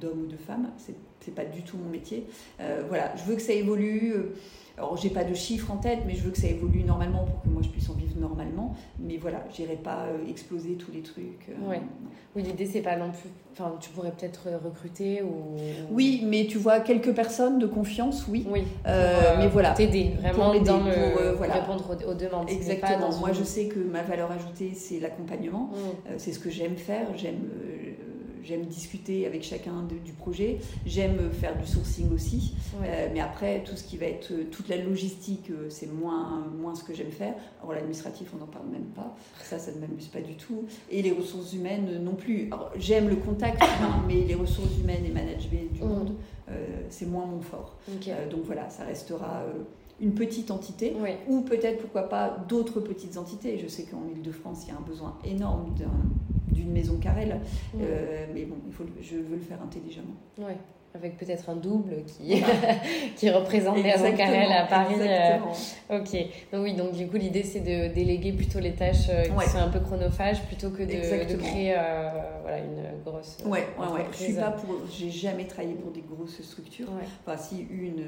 d'hommes 0.00 0.24
ou 0.24 0.26
de 0.26 0.36
femmes, 0.36 0.70
c'est 0.78 0.94
n'est 1.26 1.34
pas 1.34 1.44
du 1.44 1.62
tout 1.62 1.76
mon 1.76 1.90
métier. 1.90 2.24
Euh, 2.60 2.84
voilà, 2.88 3.12
je 3.16 3.24
veux 3.24 3.34
que 3.34 3.42
ça 3.42 3.52
évolue. 3.52 4.14
alors 4.76 4.96
j'ai 4.96 5.10
pas 5.10 5.24
de 5.24 5.34
chiffres 5.34 5.72
en 5.72 5.76
tête, 5.76 6.00
mais 6.06 6.14
je 6.14 6.22
veux 6.22 6.30
que 6.30 6.38
ça 6.38 6.46
évolue 6.46 6.84
normalement 6.84 7.24
pour 7.24 7.42
que 7.42 7.48
moi 7.48 7.62
je 7.62 7.68
puisse 7.68 7.88
en. 7.90 7.95
Mais 8.98 9.16
voilà, 9.16 9.44
j'irai 9.54 9.76
pas 9.76 10.06
exploser 10.28 10.74
tous 10.74 10.92
les 10.92 11.02
trucs. 11.02 11.48
Ouais. 11.66 11.80
Oui, 12.34 12.42
l'idée 12.42 12.66
c'est 12.66 12.82
pas 12.82 12.96
non 12.96 13.10
plus. 13.10 13.30
Enfin, 13.52 13.74
tu 13.80 13.88
pourrais 13.90 14.10
peut-être 14.10 14.48
recruter 14.62 15.22
ou. 15.22 15.56
Oui, 15.90 16.22
mais 16.26 16.46
tu 16.46 16.58
vois 16.58 16.80
quelques 16.80 17.14
personnes 17.14 17.58
de 17.58 17.66
confiance, 17.66 18.26
oui. 18.28 18.46
Oui. 18.50 18.64
mais 18.84 19.48
voilà. 19.48 19.70
T'aider 19.72 20.12
vraiment 20.20 20.52
pour 20.52 20.62
dans 20.62 20.84
le, 20.84 21.36
répondre 21.40 21.96
aux, 22.06 22.14
demandes. 22.14 22.50
Exactement. 22.50 23.10
Moi, 23.18 23.32
je 23.32 23.44
sais 23.44 23.66
que 23.66 23.78
ma 23.78 24.02
valeur 24.02 24.30
ajoutée 24.30 24.72
c'est 24.74 25.00
l'accompagnement. 25.00 25.70
Mm. 25.72 26.10
c'est 26.18 26.32
ce 26.32 26.38
que 26.38 26.50
j'aime 26.50 26.76
faire. 26.76 27.06
J'aime 27.16 27.48
j'aime 28.46 28.64
discuter 28.64 29.26
avec 29.26 29.42
chacun 29.42 29.82
du 30.04 30.12
projet, 30.12 30.58
j'aime 30.86 31.30
faire 31.32 31.58
du 31.58 31.66
sourcing 31.66 32.12
aussi, 32.12 32.54
euh, 32.82 33.08
mais 33.12 33.20
après 33.20 33.62
tout 33.64 33.76
ce 33.76 33.84
qui 33.84 33.96
va 33.96 34.06
être 34.06 34.32
euh, 34.32 34.44
toute 34.50 34.68
la 34.68 34.76
logistique, 34.76 35.50
euh, 35.50 35.66
c'est 35.68 35.92
moins, 35.92 36.44
moins 36.58 36.74
ce 36.74 36.84
que 36.84 36.94
j'aime 36.94 37.10
faire. 37.10 37.34
Alors 37.60 37.74
l'administratif, 37.74 38.28
on 38.34 38.38
n'en 38.38 38.46
parle 38.46 38.68
même 38.68 38.86
pas, 38.94 39.14
ça, 39.42 39.58
ça 39.58 39.72
ne 39.72 39.80
m'amuse 39.80 40.06
pas 40.06 40.20
du 40.20 40.34
tout, 40.34 40.64
et 40.90 41.02
les 41.02 41.12
ressources 41.12 41.52
humaines 41.52 42.02
non 42.02 42.14
plus. 42.14 42.50
j'aime 42.78 43.08
le 43.08 43.16
contact 43.16 43.60
humain, 43.62 44.02
mais 44.06 44.22
les 44.22 44.34
ressources 44.34 44.78
humaines 44.78 45.04
et 45.04 45.10
management 45.10 45.72
du 45.72 45.82
mm. 45.82 45.88
monde, 45.88 46.12
c'est 46.90 47.06
moins 47.06 47.26
mon 47.26 47.40
fort. 47.40 47.76
donc 48.30 48.44
voilà, 48.44 48.70
ça 48.70 48.84
restera 48.84 49.42
une 50.00 50.12
petite 50.12 50.50
entité, 50.52 50.94
ou 51.26 51.40
peut-être, 51.40 51.80
pourquoi 51.80 52.08
pas, 52.08 52.44
d'autres 52.48 52.80
petites 52.80 53.16
entités. 53.16 53.58
Je 53.58 53.66
sais 53.66 53.84
qu'en 53.84 54.06
Ile-de-France, 54.14 54.64
il 54.64 54.68
y 54.68 54.70
a 54.70 54.76
un 54.76 54.88
besoin 54.88 55.16
énorme 55.24 55.74
d'une 56.56 56.72
maison 56.72 56.98
Carrel, 56.98 57.40
euh, 57.80 58.26
mais 58.34 58.44
bon, 58.44 58.56
il 58.66 58.72
faut, 58.72 58.84
je 59.00 59.16
veux 59.16 59.36
le 59.36 59.42
faire 59.42 59.58
intelligemment. 59.62 60.14
Oui, 60.38 60.52
avec 60.94 61.18
peut-être 61.18 61.50
un 61.50 61.56
double 61.56 62.04
qui, 62.06 62.42
qui 63.16 63.30
représente 63.30 63.82
Maison 63.82 64.16
Carrel 64.16 64.50
à 64.50 64.64
Paris. 64.64 64.94
Euh, 65.00 65.38
ok, 65.98 66.16
donc 66.52 66.62
oui, 66.62 66.74
donc 66.74 66.92
du 66.92 67.06
coup, 67.06 67.16
l'idée, 67.16 67.42
c'est 67.42 67.60
de 67.60 67.92
déléguer 67.92 68.32
plutôt 68.32 68.60
les 68.60 68.72
tâches 68.72 69.08
euh, 69.10 69.24
qui 69.24 69.50
sont 69.50 69.58
un 69.58 69.68
peu 69.68 69.80
chronophages 69.80 70.42
plutôt 70.44 70.70
que 70.70 70.82
de, 70.82 71.32
de 71.32 71.36
créer 71.36 71.74
voilà, 72.42 72.58
une 72.58 73.02
grosse. 73.04 73.36
Ouais, 73.44 73.66
ouais, 73.78 73.92
ouais. 73.92 74.06
Je 74.12 74.16
suis 74.16 74.34
pas 74.34 74.52
pour. 74.52 74.74
J'ai 74.90 75.10
jamais 75.10 75.46
travaillé 75.46 75.74
pour 75.74 75.92
des 75.92 76.02
grosses 76.02 76.40
structures. 76.42 76.88
Enfin, 77.24 77.36
si 77.36 77.66
une 77.70 78.02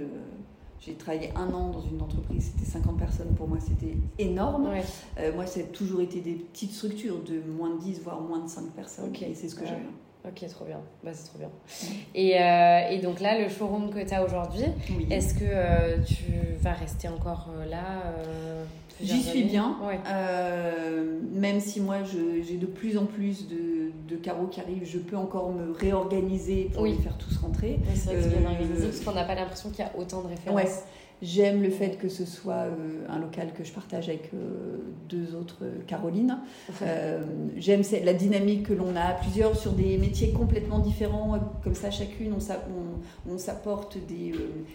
j'ai 0.81 0.95
travaillé 0.95 1.31
un 1.35 1.53
an 1.53 1.71
dans 1.71 1.81
une 1.81 2.01
entreprise, 2.01 2.53
c'était 2.53 2.71
50 2.71 2.99
personnes, 2.99 3.35
pour 3.37 3.49
moi 3.49 3.59
c'était 3.61 3.97
énorme. 4.19 4.71
Euh, 5.19 5.33
moi, 5.35 5.47
ça 5.47 5.61
a 5.61 5.64
toujours 5.64 6.01
été 6.01 6.21
des 6.21 6.35
petites 6.35 6.73
structures 6.73 7.23
de 7.23 7.41
moins 7.51 7.75
de 7.75 7.81
10, 7.81 8.01
voire 8.03 8.21
moins 8.21 8.41
de 8.41 8.49
5 8.49 8.71
personnes. 8.71 9.12
Et 9.21 9.35
c'est 9.35 9.49
ce 9.49 9.55
que 9.55 9.67
j'aime. 9.67 9.87
Ok, 10.27 10.47
trop 10.49 10.64
bien. 10.64 10.81
Bah, 11.03 11.11
c'est 11.14 11.29
trop 11.29 11.38
bien. 11.38 11.51
Et, 12.14 12.41
euh, 12.41 12.91
et, 12.91 12.99
donc 12.99 13.21
là, 13.21 13.38
le 13.38 13.49
showroom 13.49 13.91
que 13.91 14.07
tu 14.07 14.14
as 14.14 14.25
aujourd'hui, 14.25 14.64
est-ce 15.11 15.35
que 15.35 15.45
euh, 15.45 15.99
tu 16.03 16.25
vas 16.61 16.73
rester 16.73 17.09
encore 17.09 17.51
là 17.69 18.03
J'y 19.03 19.23
suis 19.23 19.45
bien. 19.45 19.77
même 21.33 21.61
si 21.61 21.81
moi, 21.81 21.99
j'ai 22.05 22.57
de 22.57 22.67
plus 22.67 22.99
en 22.99 23.07
plus 23.07 23.49
de 23.49 23.79
de 24.09 24.17
carreaux 24.17 24.47
qui 24.47 24.61
arrivent, 24.61 24.85
je 24.85 24.99
peux 24.99 25.17
encore 25.17 25.53
me 25.53 25.73
réorganiser 25.73 26.71
pour 26.73 26.87
les 26.87 26.95
faire 26.95 27.17
tous 27.19 27.37
rentrer. 27.39 27.79
c'est 27.95 28.07
vrai 28.07 28.17
que 28.17 28.23
c'est 28.23 28.39
bien 28.39 28.51
organisé 28.51 28.87
parce 28.87 29.01
qu'on 29.01 29.13
n'a 29.13 29.25
pas 29.25 29.35
l'impression 29.35 29.71
qu'il 29.71 29.81
y 29.81 29.89
a 29.89 29.93
autant 29.97 30.23
de 30.23 30.29
références. 30.29 30.83
J'aime 31.21 31.63
le 31.63 31.71
fait 31.71 31.99
que 31.99 32.09
ce 32.09 32.25
soit 32.25 32.55
euh, 32.55 33.05
un 33.09 33.19
local 33.19 33.53
que 33.53 33.65
je 33.65 33.73
partage 33.73 34.09
avec 34.09 34.31
euh, 34.35 34.79
deux 35.09 35.35
autres 35.35 35.59
euh, 35.63 35.79
Carolines. 35.87 36.39
J'aime 37.57 37.83
la 38.05 38.15
dynamique 38.15 38.69
que 38.69 38.73
l'on 38.73 38.95
a 38.95 39.01
à 39.03 39.13
plusieurs 39.15 39.57
sur 39.57 39.73
des 39.73 39.99
métiers 39.99 40.33
complètement 40.33 40.79
différents. 40.79 41.39
Comme 41.65 41.75
ça, 41.75 41.91
chacune, 41.91 42.35
on, 43.29 43.39
s'apporte 43.39 43.99
des, 44.07 44.33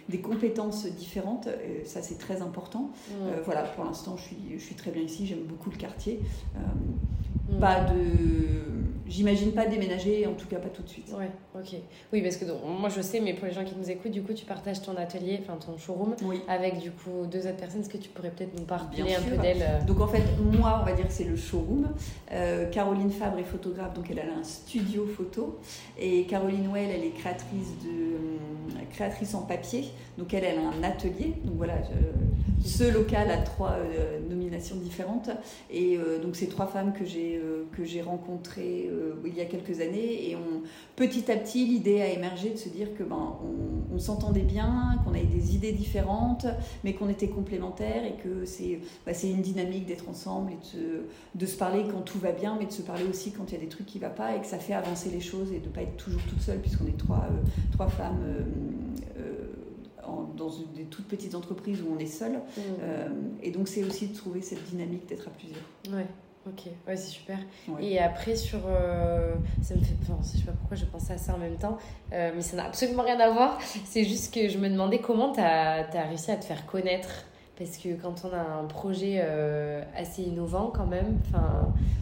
des, 0.09 0.19
compétences 0.19 0.85
différentes. 0.85 1.47
ça, 1.85 2.01
c'est 2.01 2.17
très 2.17 2.41
important. 2.41 2.91
voilà, 3.45 3.63
pour 3.63 3.85
l'instant, 3.85 4.17
je 4.17 4.23
suis, 4.23 4.37
je 4.57 4.63
suis 4.63 4.75
très 4.75 4.91
bien 4.91 5.03
ici. 5.03 5.25
J'aime 5.25 5.43
beaucoup 5.43 5.69
le 5.69 5.77
quartier. 5.77 6.19
Pas 7.59 7.81
de. 7.81 8.92
J'imagine 9.07 9.51
pas 9.51 9.65
déménager, 9.65 10.25
en 10.25 10.33
tout 10.33 10.47
cas 10.47 10.57
pas 10.57 10.69
tout 10.69 10.81
de 10.81 10.87
suite. 10.87 11.13
Ouais, 11.17 11.29
ok. 11.55 11.75
Oui, 12.13 12.21
parce 12.21 12.37
que 12.37 12.45
donc, 12.45 12.59
moi 12.63 12.89
je 12.89 13.01
sais, 13.01 13.19
mais 13.19 13.33
pour 13.33 13.47
les 13.47 13.53
gens 13.53 13.65
qui 13.65 13.75
nous 13.75 13.89
écoutent, 13.89 14.11
du 14.11 14.21
coup, 14.21 14.33
tu 14.33 14.45
partages 14.45 14.81
ton 14.81 14.95
atelier, 14.95 15.39
enfin 15.41 15.57
ton 15.57 15.77
showroom, 15.77 16.15
avec 16.47 16.79
du 16.79 16.91
coup 16.91 17.25
deux 17.29 17.39
autres 17.39 17.57
personnes. 17.57 17.81
Est-ce 17.81 17.89
que 17.89 17.97
tu 17.97 18.09
pourrais 18.09 18.31
peut-être 18.31 18.57
nous 18.57 18.65
parler 18.65 19.13
un 19.13 19.21
peu 19.21 19.37
d'elle 19.41 19.61
euh 19.61 19.85
Donc 19.85 19.99
en 19.99 20.07
fait, 20.07 20.23
moi, 20.39 20.79
on 20.81 20.85
va 20.85 20.93
dire 20.93 21.07
que 21.07 21.13
c'est 21.13 21.25
le 21.25 21.35
showroom. 21.35 21.89
Euh, 22.31 22.69
Caroline 22.69 23.11
Fabre 23.11 23.39
est 23.39 23.43
photographe, 23.43 23.93
donc 23.93 24.05
elle 24.09 24.19
a 24.19 24.23
un 24.39 24.43
studio 24.43 25.05
photo. 25.05 25.59
Et 25.99 26.23
Caroline 26.23 26.69
Well, 26.71 26.89
elle 26.89 27.03
est 27.03 27.11
créatrice, 27.11 27.69
de, 27.83 27.89
euh, 27.89 28.83
créatrice 28.91 29.35
en 29.35 29.41
papier. 29.41 29.85
Donc 30.17 30.33
elle, 30.33 30.45
elle 30.45 30.59
a 30.59 30.69
un 30.69 30.83
atelier. 30.83 31.33
Donc 31.43 31.55
voilà, 31.57 31.75
ce 32.63 32.85
local 32.85 33.29
a 33.31 33.37
trois 33.37 33.77
nominations 34.29 34.77
différentes. 34.77 35.29
Et 35.69 35.97
donc 36.21 36.35
c'est 36.35 36.47
trois 36.47 36.67
femmes 36.67 36.93
que 36.93 37.05
j'ai 37.05 37.33
euh, 37.53 37.65
que 37.75 37.83
j'ai 37.83 38.01
rencontré 38.01 38.89
euh, 38.93 39.13
il 39.25 39.35
y 39.35 39.41
a 39.41 39.45
quelques 39.45 39.81
années 39.81 40.29
et 40.29 40.35
on, 40.35 40.63
petit 40.95 41.31
à 41.31 41.35
petit 41.35 41.65
l'idée 41.65 42.01
a 42.01 42.07
émergé 42.07 42.51
de 42.51 42.57
se 42.57 42.69
dire 42.69 42.95
que 42.97 43.03
ben 43.03 43.37
on, 43.93 43.99
s'entendait 43.99 44.41
bien, 44.41 44.99
qu'on 45.05 45.11
avait 45.11 45.23
des 45.23 45.55
idées 45.55 45.71
différentes, 45.71 46.47
mais 46.83 46.93
qu'on 46.93 47.09
était 47.09 47.27
complémentaires 47.27 48.03
et 48.03 48.15
que 48.21 48.43
c'est 48.43 48.79
c'est 49.13 49.29
une 49.29 49.41
dynamique 49.41 49.85
d'être 49.85 50.09
ensemble 50.09 50.51
et 50.51 50.77
de, 50.77 51.05
de, 51.35 51.45
se 51.45 51.55
parler 51.55 51.83
quand 51.89 52.01
tout 52.01 52.17
va 52.17 52.31
bien, 52.31 52.57
mais 52.59 52.65
de 52.65 52.71
se 52.71 52.81
parler 52.81 53.05
aussi 53.05 53.31
quand 53.31 53.51
il 53.51 53.53
y 53.53 53.57
a 53.57 53.59
des 53.59 53.69
trucs 53.69 53.85
qui 53.85 53.99
ne 53.99 54.05
vont 54.05 54.13
pas 54.13 54.35
et 54.35 54.41
que 54.41 54.47
ça 54.47 54.57
fait 54.57 54.73
avancer 54.73 55.09
les 55.09 55.21
choses 55.21 55.51
et 55.51 55.59
de 55.59 55.67
ne 55.67 55.71
pas 55.71 55.83
être 55.83 55.95
toujours 55.95 56.21
toute 56.23 56.41
seule 56.41 56.59
puisqu'on 56.59 56.87
est 56.87 56.97
trois, 56.97 57.27
euh, 57.29 57.47
trois 57.71 57.87
femmes. 57.87 58.17
dans 60.35 60.49
des 60.75 60.85
toutes 60.85 61.07
petites 61.07 61.35
entreprises 61.35 61.81
où 61.81 61.93
on 61.95 61.99
est 61.99 62.07
seul. 62.07 62.33
Mmh. 62.33 63.41
et 63.43 63.51
donc, 63.51 63.67
c'est 63.67 63.83
aussi 63.83 64.07
de 64.07 64.15
trouver 64.15 64.41
cette 64.41 64.63
dynamique 64.63 65.07
d'être 65.07 65.27
à 65.27 65.31
plusieurs. 65.31 65.63
Ouais. 65.91 66.07
Ok, 66.45 66.65
ouais, 66.87 66.97
c'est 66.97 67.11
super. 67.11 67.37
Et 67.79 67.99
après, 67.99 68.35
sur. 68.35 68.59
Euh, 68.67 69.35
ça 69.61 69.75
me 69.75 69.81
fait. 69.81 69.95
Enfin, 70.01 70.19
je 70.21 70.39
sais 70.39 70.45
pas 70.45 70.51
pourquoi 70.51 70.75
je 70.75 70.83
pensais 70.83 71.13
à 71.13 71.17
ça 71.17 71.33
en 71.33 71.37
même 71.37 71.55
temps, 71.55 71.77
euh, 72.11 72.31
mais 72.35 72.41
ça 72.41 72.57
n'a 72.57 72.65
absolument 72.65 73.03
rien 73.03 73.19
à 73.19 73.29
voir. 73.29 73.57
C'est 73.85 74.03
juste 74.03 74.33
que 74.33 74.49
je 74.49 74.57
me 74.57 74.69
demandais 74.69 74.99
comment 74.99 75.31
tu 75.31 75.39
as, 75.39 75.87
as, 75.89 76.07
réussi 76.07 76.31
à 76.31 76.35
te 76.35 76.43
faire 76.43 76.65
connaître. 76.65 77.25
Parce 77.57 77.77
que 77.77 77.93
quand 77.93 78.25
on 78.25 78.33
a 78.33 78.41
un 78.41 78.65
projet 78.65 79.21
euh, 79.23 79.83
assez 79.95 80.23
innovant, 80.23 80.71
quand 80.75 80.87
même, 80.87 81.19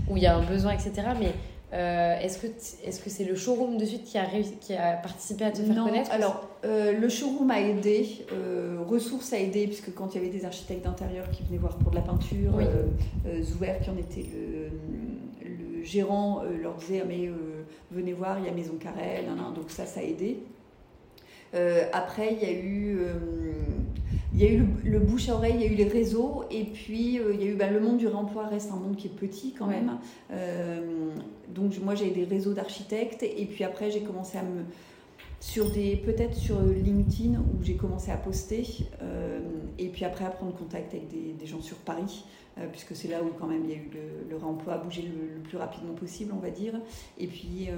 où 0.08 0.18
il 0.18 0.24
y 0.24 0.26
a 0.26 0.36
un 0.36 0.44
besoin, 0.44 0.72
etc., 0.72 0.94
mais 1.20 1.34
euh, 1.74 2.20
est-ce 2.20 2.38
que 2.38 2.48
est-ce 2.48 3.02
que 3.02 3.10
c'est 3.10 3.24
le 3.24 3.36
showroom 3.36 3.78
de 3.78 3.86
suite 3.86 4.04
qui 4.04 4.18
a 4.18 4.26
qui 4.60 4.74
a 4.74 4.94
participé 4.94 5.46
à 5.46 5.52
te 5.52 5.62
faire 5.62 5.84
connaître 5.86 6.12
Alors 6.12 6.50
euh, 6.66 6.92
le 6.92 7.08
showroom 7.08 7.50
a 7.50 7.62
aidé, 7.62 8.26
euh, 8.34 8.80
ressources 8.86 9.32
a 9.32 9.40
aidé 9.40 9.68
puisque 9.68 9.94
quand 9.94 10.14
il 10.14 10.22
y 10.22 10.26
avait 10.26 10.38
des 10.38 10.44
architectes 10.44 10.84
d'intérieur 10.84 11.32
qui 11.32 11.44
venaient 11.44 11.58
voir 11.58 11.78
pour 11.78 11.92
de 11.92 11.96
la 11.96 12.02
peinture, 12.02 12.60
Zouer 13.42 13.76
qui 13.82 13.90
en 13.90 13.98
était 13.98 14.26
le, 14.34 15.48
le 15.48 15.84
gérant 15.84 16.44
leur 16.62 16.76
disait 16.76 17.02
ah, 17.04 17.08
mais 17.08 17.30
venez 17.90 18.12
voir 18.12 18.38
il 18.40 18.46
y 18.46 18.50
a 18.50 18.52
Maison 18.52 18.76
Carrel, 18.78 19.26
donc 19.56 19.72
ça 19.72 19.86
ça 19.86 20.02
a 20.02 20.04
aidé. 20.04 20.40
après 21.94 22.34
il 22.34 22.48
y 22.48 22.52
a 22.52 22.52
eu 22.52 23.00
il 24.34 24.42
y 24.42 24.48
a 24.48 24.52
eu 24.52 24.66
le, 24.86 25.00
bouche 25.00 25.30
à 25.30 25.36
oreille, 25.36 25.56
il 25.56 25.62
y 25.62 25.66
a 25.66 25.72
eu 25.72 25.76
les 25.76 25.88
réseaux, 25.88 26.46
et 26.50 26.64
puis 26.64 27.20
euh, 27.20 27.34
il 27.34 27.44
y 27.44 27.48
a 27.48 27.52
eu 27.52 27.56
bah, 27.56 27.70
le 27.70 27.80
monde 27.80 27.98
du 27.98 28.08
réemploi 28.08 28.48
reste 28.48 28.72
un 28.72 28.78
monde 28.78 28.96
qui 28.96 29.08
est 29.08 29.12
petit 29.12 29.54
quand 29.54 29.68
même. 29.68 29.98
Euh, 30.32 31.10
donc 31.50 31.78
moi 31.84 31.96
j'ai 31.96 32.12
des 32.12 32.24
réseaux 32.24 32.54
d'architectes, 32.54 33.24
et 33.24 33.46
puis 33.46 33.64
après 33.64 33.92
j'ai 33.92 34.02
commencé 34.02 34.38
à 34.38 34.44
me 34.44 34.64
sur 35.40 35.72
des 35.72 35.96
peut-être 35.98 36.36
sur 36.36 36.62
LinkedIn 36.62 37.40
où 37.40 37.64
j'ai 37.64 37.76
commencé 37.76 38.12
à 38.12 38.18
poster, 38.18 38.64
euh, 39.02 39.40
et 39.80 39.90
puis 39.90 40.06
après 40.06 40.24
à 40.24 40.30
prendre 40.30 40.54
contact 40.54 40.94
avec 40.94 41.08
des, 41.10 41.46
gens 41.46 41.62
sur 41.62 41.78
Paris. 41.78 42.26
puisque 42.72 42.96
c'est 42.96 43.08
là 43.08 43.24
où 43.24 43.32
quand 43.40 43.48
même 43.48 43.64
il 43.66 43.72
y 43.72 43.74
a 43.74 43.78
eu 43.78 43.90
le, 44.30 44.38
réemploi 44.38 44.76
à 44.76 44.78
bouger 44.78 45.02
le, 45.02 45.36
le, 45.36 45.42
plus 45.42 45.58
rapidement 45.58 45.94
possible, 45.94 46.32
on 46.34 46.40
va 46.40 46.52
dire. 46.52 46.74
Et 47.18 47.28
puis, 47.28 47.70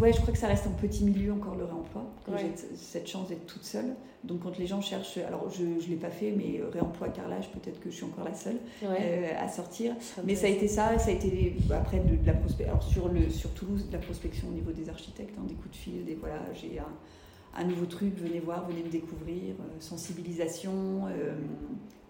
ouais, 0.00 0.12
je 0.12 0.20
crois 0.20 0.32
que 0.32 0.38
ça 0.38 0.48
reste 0.48 0.66
un 0.66 0.70
petit 0.70 1.04
milieu 1.04 1.32
encore 1.32 1.54
le 1.56 1.64
réemploi. 1.64 2.04
J'ai 2.36 2.52
cette 2.76 3.08
chance 3.08 3.28
d'être 3.28 3.46
toute 3.46 3.64
seule. 3.64 3.94
Donc 4.24 4.40
quand 4.44 4.56
les 4.56 4.66
gens 4.68 4.80
cherchent, 4.80 5.18
alors 5.18 5.50
je 5.50 5.64
ne 5.64 5.90
l'ai 5.90 5.96
pas 5.96 6.10
fait, 6.10 6.32
mais 6.36 6.60
euh, 6.60 6.68
réemploi, 6.70 7.08
carrelage, 7.08 7.50
peut-être 7.50 7.80
que 7.80 7.90
je 7.90 7.96
suis 7.96 8.04
encore 8.04 8.24
la 8.24 8.34
seule 8.34 8.58
euh, 8.84 9.30
à 9.36 9.48
sortir. 9.48 9.94
mais 10.24 10.36
ça 10.36 10.46
a 10.46 10.50
été 10.50 10.68
ça, 10.68 10.96
ça 10.98 11.08
a 11.08 11.12
été 11.12 11.56
après 11.72 11.98
de, 11.98 12.24
la 12.24 12.34
prospection. 12.34 12.72
Alors 12.72 12.82
sur, 12.84 13.08
le, 13.08 13.30
sur 13.30 13.50
Toulouse, 13.50 13.88
de 13.88 13.92
la 13.92 13.98
prospection 13.98 14.48
au 14.48 14.52
niveau 14.52 14.70
des 14.70 14.88
architectes, 14.88 15.34
hein, 15.38 15.44
des 15.48 15.54
coups 15.54 15.70
de 15.70 15.76
fil, 15.76 16.04
des 16.04 16.14
voilà, 16.14 16.40
j'ai 16.54 16.80
un, 17.56 17.64
nouveau 17.64 17.86
truc, 17.86 18.16
venez 18.16 18.38
voir, 18.38 18.68
venez 18.68 18.84
me 18.84 18.90
découvrir, 18.90 19.54
euh, 19.58 19.80
sensibilisation. 19.80 21.02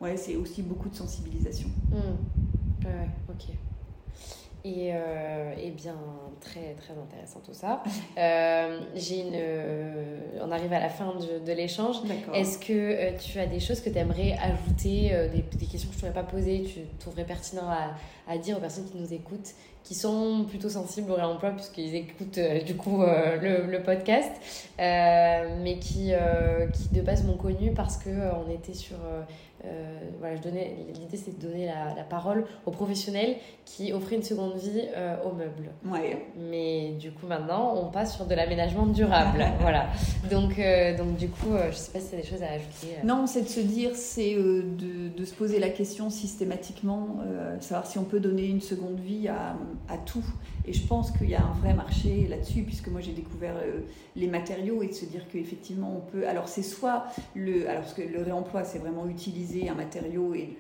ouais, 0.01 0.17
c'est 0.19 0.37
aussi 0.37 0.63
beaucoup 0.63 0.91
de 0.91 0.95
sensibilisation. 0.95 1.69
Mmh. 1.91 2.85
Ouais, 2.85 3.09
ok. 3.31 3.55
Et, 4.65 4.93
euh, 4.93 5.55
eh 5.61 5.71
bien, 5.71 5.97
très 6.41 6.75
très 6.75 6.95
intéressant 6.95 7.41
tout 7.45 7.53
ça. 7.53 7.83
Euh, 8.17 8.81
j'ai 8.95 9.21
une, 9.21 9.35
euh, 9.35 10.21
on 10.41 10.53
arrive 10.53 10.73
à 10.73 10.79
la 10.79 10.89
fin 10.89 11.15
de, 11.17 11.45
de 11.45 11.53
l'échange. 11.53 11.97
Est-ce 12.33 12.59
que 12.59 13.19
tu 13.19 13.41
as 13.41 13.47
des 13.47 13.59
choses 13.59 13.81
que 13.81 13.91
tu 13.91 13.99
aimerais 13.99 14.37
ajouter, 14.41 15.11
des, 15.33 15.43
des, 15.59 15.67
questions 15.67 15.89
que 15.91 15.99
je 15.99 16.07
ne 16.07 16.13
t'aurais 16.13 16.25
pas 16.25 16.31
posées, 16.31 16.63
tu 16.63 16.81
trouverais 17.01 17.25
pertinent 17.25 17.69
à, 17.69 17.97
à, 18.33 18.39
dire 18.39 18.57
aux 18.57 18.61
personnes 18.61 18.89
qui 18.89 18.97
nous 18.97 19.13
écoutent 19.13 19.55
qui 19.83 19.97
sont 19.97 20.45
plutôt 20.49 20.69
sensibles 20.69 21.11
au 21.11 21.17
réemploi 21.17 21.51
puisqu'ils 21.51 21.97
écoutent 21.97 22.39
du 22.65 22.77
coup 22.77 23.03
le, 23.03 23.67
le, 23.67 23.83
podcast, 23.83 24.31
mais 24.79 25.79
qui, 25.81 26.13
qui 26.73 26.89
de 26.95 27.01
base 27.01 27.25
m'ont 27.25 27.37
connu 27.37 27.73
parce 27.75 27.97
que 27.97 28.11
on 28.11 28.49
était 28.49 28.75
sur 28.75 28.97
euh, 29.65 29.99
voilà, 30.19 30.35
je 30.37 30.43
donnais, 30.43 30.77
l'idée 30.93 31.17
c'est 31.17 31.39
de 31.39 31.47
donner 31.47 31.67
la, 31.67 31.95
la, 31.95 32.03
parole 32.03 32.47
aux 32.67 32.73
professionnels 32.73 33.37
qui 33.65 33.93
offraient 33.93 34.17
une 34.17 34.23
seconde 34.25 34.57
vie 34.57 34.83
euh, 34.97 35.17
aux 35.25 35.33
meubles. 35.33 35.71
Ouais. 35.87 36.27
Mais 36.37 36.93
du 36.99 37.13
coup 37.13 37.27
maintenant 37.27 37.75
on 37.77 37.87
passe 37.91 38.17
sur 38.17 38.27
de 38.27 38.35
l'aménagement 38.35 38.87
durable. 38.87 39.45
voilà. 39.61 39.87
Donc, 40.31 40.59
euh, 40.59 40.97
donc 40.97 41.17
du 41.17 41.29
coup 41.29 41.51
je 41.71 41.77
sais 41.77 41.93
pas 41.93 42.01
si 42.01 42.07
c'est 42.07 42.17
des 42.17 42.27
choses 42.27 42.43
à 42.43 42.51
ajouter. 42.51 42.97
Non, 43.05 43.27
c'est 43.29 43.43
de 43.43 43.49
se 43.49 43.61
dire, 43.61 43.95
c'est 43.95 44.35
de, 44.35 45.09
de, 45.17 45.25
se 45.25 45.35
poser 45.35 45.61
la 45.61 45.71
question 45.71 46.11
systématiquement, 46.11 47.19
savoir 47.61 47.87
si 47.87 47.99
on 47.99 48.05
peut 48.05 48.21
donner 48.21 48.47
une 48.47 48.61
seconde 48.61 48.99
vie 48.99 49.29
à, 49.29 49.57
à 49.89 49.97
tout. 49.99 50.25
Et 50.67 50.73
je 50.73 50.87
pense 50.87 51.11
qu'il 51.11 51.31
y 51.31 51.35
a 51.35 51.43
un 51.43 51.53
vrai 51.61 51.75
marché 51.75 52.27
là-dessus, 52.29 52.63
puisque 52.63 52.89
moi 52.89 53.01
j'ai 53.01 53.13
découvert 53.13 53.55
les 54.17 54.27
matériaux 54.27 54.83
et 54.83 54.89
de 54.89 54.93
se 54.93 55.05
dire 55.05 55.23
qu'effectivement 55.31 55.93
on 55.97 56.11
peut. 56.11 56.27
Alors 56.27 56.49
c'est 56.49 56.63
soit 56.63 57.07
le, 57.35 57.69
alors 57.69 57.83
parce 57.83 57.95
que 57.95 58.03
le 58.03 58.23
réemploi 58.23 58.65
c'est 58.65 58.79
vraiment 58.79 59.07
utilisé 59.09 59.52
un 59.69 59.75
matériau 59.75 60.35
et 60.35 60.57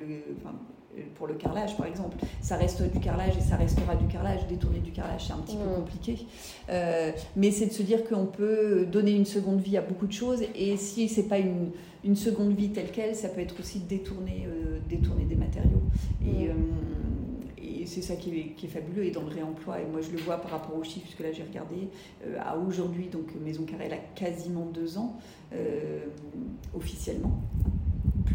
pour 1.14 1.26
le 1.26 1.35
carrelage 1.35 1.76
par 1.76 1.87
exemple, 1.87 2.16
ça 2.40 2.57
reste 2.57 2.83
du 2.83 3.00
carrelage 3.00 3.37
et 3.37 3.40
ça 3.40 3.57
restera 3.57 3.96
du 3.96 4.07
carrelage. 4.07 4.46
Détourner 4.46 4.81
du 4.81 4.92
carrelage, 4.92 5.26
c'est 5.26 5.33
un 5.33 5.38
petit 5.38 5.57
peu 5.57 5.70
mm. 5.70 5.74
compliqué. 5.74 6.26
Euh, 6.68 7.12
mais 7.37 7.50
c'est 7.50 7.66
de 7.66 7.72
se 7.72 7.83
dire 7.83 8.05
qu'on 8.05 8.26
peut 8.26 8.87
donner 8.87 9.12
une 9.12 9.24
seconde 9.24 9.61
vie 9.61 9.76
à 9.76 9.83
beaucoup 9.83 10.07
de 10.07 10.12
choses 10.12 10.42
et 10.55 10.76
si 10.76 11.09
c'est 11.09 11.28
pas 11.28 11.38
une, 11.38 11.70
une, 12.05 12.16
seconde 12.16 12.55
vie 12.55 12.70
telle 12.70 12.90
qu'elle, 12.90 13.14
ça 13.14 13.28
peut 13.28 13.40
être 13.40 13.59
aussi 13.61 13.81
détourner, 13.81 14.46
euh, 14.46 14.78
détourner 14.88 15.24
des 15.24 15.37
matériaux. 15.37 15.83
Et, 16.22 16.46
mm. 16.46 16.50
euh, 16.50 16.55
et 17.83 17.87
c'est 17.87 18.02
ça 18.02 18.16
qui 18.16 18.38
est, 18.38 18.46
qui 18.55 18.66
est, 18.66 18.68
fabuleux. 18.68 19.05
Et 19.05 19.11
dans 19.11 19.22
le 19.22 19.33
réemploi, 19.33 19.81
et 19.81 19.87
moi 19.90 20.00
je 20.00 20.11
le 20.11 20.18
vois 20.18 20.37
par 20.37 20.50
rapport 20.50 20.76
aux 20.76 20.85
chiffres, 20.85 21.07
puisque 21.07 21.20
là 21.20 21.33
j'ai 21.33 21.42
regardé, 21.42 21.88
à 22.38 22.57
aujourd'hui, 22.57 23.07
donc 23.07 23.35
Maison 23.44 23.64
Carrée, 23.64 23.85
elle 23.87 23.94
a 23.94 24.02
quasiment 24.14 24.66
deux 24.66 24.98
ans, 24.98 25.16
officiellement 26.74 27.40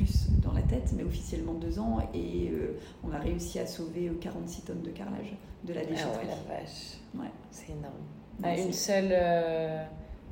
plus 0.07 0.27
dans 0.41 0.53
la 0.53 0.61
tête, 0.61 0.91
mais 0.95 1.03
officiellement 1.03 1.53
deux 1.53 1.79
ans. 1.79 1.99
Et 2.13 2.49
euh, 2.51 2.79
on 3.03 3.13
a 3.13 3.19
réussi 3.19 3.59
à 3.59 3.67
sauver 3.67 4.11
46 4.21 4.61
tonnes 4.63 4.81
de 4.81 4.89
carrelage 4.89 5.33
de 5.63 5.73
la 5.73 5.81
déchetterie. 5.81 6.09
Ah 6.13 6.19
ouais, 6.19 6.27
la 6.49 6.55
vache. 6.55 6.97
Ouais. 7.15 7.31
C'est 7.51 7.71
énorme. 7.71 7.93
Bah, 8.39 8.55
une 8.55 8.73
seule. 8.73 9.09
Euh, 9.11 9.83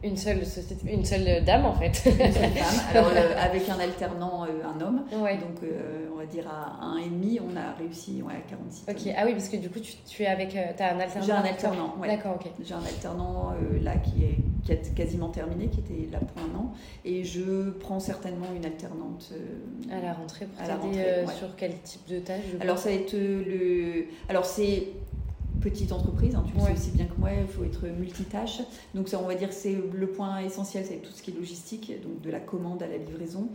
une 0.04 0.18
seule, 0.18 0.46
société, 0.46 0.94
une 0.94 1.06
seule 1.06 1.44
dame 1.44 1.66
en 1.66 1.74
fait. 1.74 2.04
Une 2.06 2.32
seule. 2.32 2.52
Alors 2.92 3.10
euh, 3.16 3.34
avec 3.40 3.68
un 3.70 3.80
alternant, 3.80 4.44
un 4.44 4.82
homme. 4.82 5.06
Donc 5.12 5.70
on 6.14 6.18
va 6.18 6.26
dire 6.26 6.48
à 6.48 6.86
un 6.86 6.98
et 6.98 7.10
demi, 7.10 7.40
on 7.40 7.56
a 7.56 7.74
réussi 7.74 8.22
ouais, 8.22 8.34
à 8.34 8.50
46. 8.50 8.86
Ok. 8.88 9.14
Ah 9.18 9.24
oui, 9.26 9.32
parce 9.32 9.50
que 9.50 9.58
du 9.58 9.70
coup 9.70 9.80
tu, 9.80 9.94
tu 10.06 10.24
es 10.24 10.28
avec, 10.28 10.50
tu 10.50 10.58
as 10.58 10.94
un 10.94 11.00
alternant. 11.00 11.26
J'ai 11.26 11.32
un 11.32 11.44
alternant. 11.44 11.96
Ouais. 12.00 12.08
D'accord. 12.08 12.36
Ok. 12.36 12.52
J'ai 12.64 12.74
un 12.74 12.84
alternant 12.84 13.54
là 13.82 13.96
qui 13.98 14.26
est 14.26 14.38
qui 14.66 14.72
a 14.72 14.76
quasiment 14.76 15.30
terminé, 15.30 15.68
qui 15.68 15.80
était 15.80 16.12
là 16.12 16.20
pour 16.20 16.42
un 16.42 16.60
an. 16.60 16.74
Et 17.06 17.24
je 17.24 17.70
prends 17.70 18.00
certainement 18.00 18.48
une 18.56 18.66
alternante. 18.66 19.32
Euh, 19.34 19.96
à 19.96 20.02
la 20.02 20.14
rentrée, 20.14 20.48
pour 20.48 20.58
t'aider 20.66 21.04
euh, 21.06 21.28
sur 21.28 21.56
quel 21.56 21.78
type 21.82 22.08
de 22.08 22.20
tâche 22.20 22.42
Alors, 22.60 22.80
ça 22.80 22.90
va 22.90 22.96
être 22.96 23.14
euh, 23.14 23.44
le. 23.46 24.06
Alors, 24.28 24.46
c'est 24.46 24.88
petite 25.70 25.92
entreprise, 25.92 26.36
hein, 26.36 26.44
tu 26.48 26.54
le 26.54 26.60
sais 26.62 26.74
aussi 26.74 26.92
bien 26.92 27.06
que 27.06 27.20
moi, 27.20 27.30
il 27.34 27.48
faut 27.48 27.64
être 27.64 27.88
multitâche. 27.88 28.62
Donc 28.94 29.10
ça, 29.10 29.20
on 29.22 29.28
va 29.28 29.36
dire, 29.36 29.52
c'est 29.52 29.76
le 29.76 30.08
point 30.08 30.40
essentiel, 30.40 30.86
c'est 30.88 30.98
tout 30.98 31.12
ce 31.12 31.22
qui 31.22 31.32
est 31.32 31.34
logistique, 31.34 31.92
donc 32.04 32.22
de 32.22 32.30
la 32.30 32.40
commande 32.40 32.84
à 32.84 32.88
la 32.88 32.98
livraison. 32.98 33.50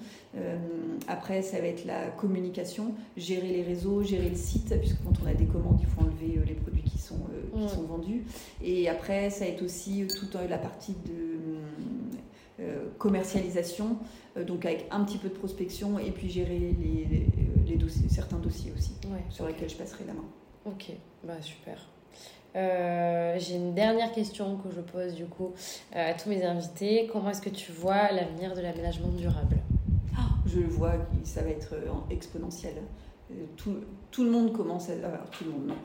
après, 1.06 1.42
ça 1.42 1.60
va 1.60 1.66
être 1.66 1.84
la 1.84 2.08
communication, 2.08 2.94
gérer 3.16 3.48
les 3.48 3.62
réseaux, 3.62 4.02
gérer 4.02 4.28
le 4.28 4.36
site, 4.36 4.74
puisque 4.80 5.02
quand 5.04 5.12
on 5.24 5.26
a 5.26 5.34
des 5.34 5.46
commandes, 5.46 5.78
il 5.80 5.86
faut 5.86 6.00
enlever 6.00 6.44
les 6.46 6.54
produits 6.54 6.82
qui 6.82 6.98
sont, 6.98 7.20
qui 7.54 7.68
sont 7.68 7.82
vendus. 7.82 8.24
Et 8.62 8.88
après, 8.88 9.30
ça 9.30 9.44
va 9.44 9.50
être 9.52 9.62
aussi 9.62 10.06
toute 10.08 10.34
la 10.34 10.58
partie 10.58 10.94
de 11.06 11.30
euh, 12.60 12.88
commercialisation, 12.98 13.96
euh, 14.36 14.44
donc 14.44 14.66
avec 14.66 14.86
un 14.90 15.02
petit 15.04 15.16
peu 15.16 15.28
de 15.28 15.34
prospection 15.34 15.98
et 15.98 16.10
puis 16.10 16.28
gérer 16.28 16.58
les, 16.58 17.26
les, 17.66 17.76
dossiers, 17.76 18.08
certains 18.10 18.36
dossiers 18.36 18.70
aussi 18.76 18.92
sur 19.30 19.46
lesquels 19.46 19.70
je 19.70 19.76
passerai 19.76 20.04
la 20.06 20.12
main. 20.12 20.24
Ok, 20.66 20.90
bah 21.24 21.40
super. 21.40 21.88
Euh, 22.56 23.36
j'ai 23.38 23.54
une 23.54 23.74
dernière 23.74 24.10
question 24.12 24.56
que 24.56 24.74
je 24.74 24.80
pose 24.80 25.14
du 25.14 25.26
coup 25.26 25.52
à 25.92 26.14
tous 26.14 26.28
mes 26.28 26.44
invités. 26.44 27.08
Comment 27.12 27.30
est-ce 27.30 27.42
que 27.42 27.50
tu 27.50 27.72
vois 27.72 28.10
l'avenir 28.10 28.54
de 28.54 28.60
l'aménagement 28.60 29.08
durable? 29.08 29.56
Ah, 30.16 30.28
Je 30.46 30.60
le 30.60 30.66
vois, 30.66 30.94
ça 31.24 31.42
va 31.42 31.50
être 31.50 31.74
exponentiel. 32.10 32.74
Tout, 33.56 33.76
tout, 34.10 34.24
le 34.24 34.30
monde 34.30 34.52
commence 34.52 34.90
à... 34.90 34.94
tout 35.30 35.44
le 35.44 35.50
monde, 35.52 35.68
non 35.68 35.76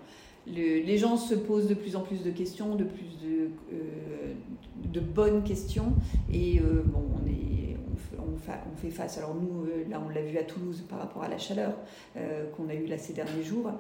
les 0.47 0.97
gens 0.97 1.17
se 1.17 1.35
posent 1.35 1.67
de 1.67 1.73
plus 1.73 1.95
en 1.95 2.01
plus 2.01 2.23
de 2.23 2.31
questions, 2.31 2.75
de 2.75 2.83
plus 2.83 3.17
de, 3.23 3.49
euh, 3.73 4.33
de 4.83 4.99
bonnes 4.99 5.43
questions. 5.43 5.93
Et 6.31 6.59
euh, 6.59 6.83
bon, 6.85 7.03
on, 7.15 7.27
est, 7.27 7.75
on, 8.19 8.38
fait, 8.38 8.53
on, 8.71 8.77
fait, 8.77 8.89
face. 8.89 9.17
Alors 9.17 9.35
nous, 9.35 9.65
euh, 9.65 9.85
là, 9.89 10.01
on 10.05 10.09
l'a 10.09 10.21
vu 10.21 10.38
à 10.38 10.43
Toulouse 10.43 10.83
par 10.88 10.99
rapport 10.99 11.23
à 11.23 11.27
la 11.27 11.38
chaleur 11.38 11.73
qu'on 12.55 12.69
a 12.69 12.73
eu 12.73 12.85
là 12.85 12.97
ces 12.97 13.13
derniers 13.13 13.43
jours, 13.43 13.71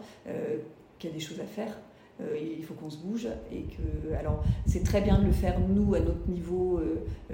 qu'il 0.99 1.09
y 1.09 1.13
a 1.13 1.15
des 1.15 1.21
choses 1.21 1.39
à 1.39 1.45
faire. 1.45 1.77
Il 2.19 2.63
faut 2.63 2.73
qu'on 2.73 2.89
se 2.89 2.97
bouge 2.97 3.27
et 3.51 3.63
que 3.63 4.13
alors 4.17 4.43
c'est 4.65 4.83
très 4.83 5.01
bien 5.01 5.19
de 5.19 5.25
le 5.25 5.33
faire 5.33 5.59
nous 5.59 5.95
à 5.95 5.99
notre 5.99 6.29
niveau 6.29 6.79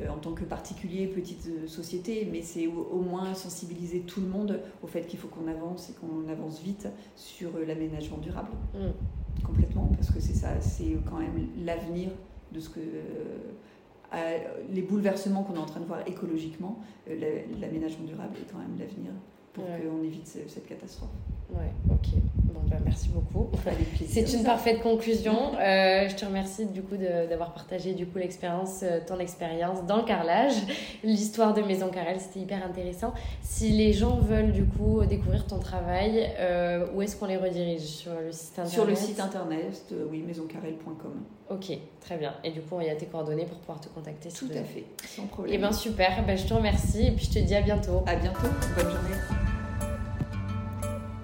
en 0.10 0.18
tant 0.18 0.32
que 0.32 0.44
particulier 0.44 1.06
petite 1.06 1.68
société 1.68 2.28
mais 2.32 2.42
c'est 2.42 2.66
au, 2.66 3.02
moins 3.02 3.36
sensibiliser 3.36 4.00
tout 4.00 4.22
le 4.22 4.28
monde 4.28 4.60
au 4.82 4.88
fait 4.88 5.06
qu'il 5.06 5.20
faut 5.20 5.28
qu'on 5.28 5.48
avance 5.48 5.92
et 5.92 5.94
qu'on 5.94 6.28
avance 6.32 6.62
vite 6.62 6.88
sur 7.16 7.52
l'aménagement 7.68 8.18
durable. 8.18 8.52
Mm 8.74 8.90
complètement, 9.44 9.90
parce 9.96 10.12
que 10.12 10.20
c'est 10.20 10.34
ça, 10.34 10.60
c'est 10.60 10.98
quand 11.10 11.20
même 11.20 11.48
l'avenir 11.66 12.10
de 12.52 12.60
ce 12.60 12.70
que. 12.70 12.80
Euh, 14.14 14.38
les 14.70 14.82
bouleversements 14.82 15.44
qu'on 15.44 15.56
est 15.56 15.60
en 15.60 15.66
train 15.66 15.80
de 15.80 15.86
voir 15.86 16.06
écologiquement, 16.06 16.80
euh, 17.10 17.42
l'aménagement 17.62 18.06
durable 18.06 18.36
est 18.42 18.52
quand 18.52 18.58
même 18.58 18.78
l'avenir 18.78 19.12
pour 19.54 19.64
qu'on 19.66 20.04
évite 20.04 20.28
cette 20.28 20.68
catastrophe. 20.68 21.10
Ouais, 21.52 21.72
ok. 21.90 22.22
Bon, 22.46 22.62
ben, 22.68 22.80
merci 22.86 23.10
beaucoup. 23.10 23.50
C'est 24.08 24.34
une 24.34 24.44
parfaite 24.44 24.82
conclusion. 24.82 25.54
Euh, 25.60 26.08
je 26.08 26.16
te 26.16 26.26
remercie 26.26 26.66
du 26.66 26.82
coup 26.82 26.96
d'avoir 26.96 27.54
partagé 27.54 27.94
du 27.94 28.06
coup 28.06 28.18
l'expérience, 28.18 28.82
euh, 28.84 29.00
ton 29.06 29.20
expérience 29.20 29.86
dans 29.86 29.98
le 29.98 30.04
carrelage, 30.04 30.56
l'histoire 31.04 31.54
de 31.54 31.62
Maison 31.62 31.90
Carrel, 31.90 32.20
c'était 32.20 32.40
hyper 32.40 32.66
intéressant. 32.66 33.14
Si 33.42 33.70
les 33.70 33.92
gens 33.94 34.18
veulent 34.18 34.52
du 34.52 34.64
coup 34.64 35.04
découvrir 35.06 35.46
ton 35.46 35.60
travail, 35.60 36.32
euh, 36.40 36.88
où 36.96 37.02
est-ce 37.02 37.16
qu'on 37.16 37.28
les 37.28 37.38
redirige? 37.38 37.82
Sur 37.82 38.14
le 38.14 38.32
site 38.32 38.60
internet? 38.60 38.74
Sur 38.74 38.86
le 38.86 38.96
site 38.96 39.20
internet, 39.20 39.94
oui, 40.10 40.24
maisoncarrel.com. 40.26 41.14
Ok, 41.50 41.78
très 42.00 42.18
bien. 42.18 42.34
Et 42.46 42.52
du 42.52 42.62
coup, 42.62 42.80
il 42.80 42.88
y 42.88 42.90
a 42.90 42.96
tes 42.96 43.08
coordonnées 43.08 43.46
pour 43.46 43.58
pouvoir 43.58 43.82
te 43.82 43.90
contacter. 43.90 44.30
Tout 44.30 44.50
à 44.52 44.64
fait, 44.64 44.86
sans 45.06 45.28
problème. 45.28 45.54
Et 45.54 45.56
eh 45.56 45.60
bien 45.60 45.74
super, 45.74 46.26
ben, 46.26 46.38
je 46.38 46.46
te 46.46 46.54
remercie 46.54 47.08
et 47.08 47.12
puis 47.12 47.26
je 47.26 47.40
te 47.40 47.40
dis 47.40 47.56
à 47.56 47.62
bientôt. 47.62 48.04
À 48.08 48.16
bientôt, 48.16 48.48
bonne 48.76 48.86
journée. 48.86 49.41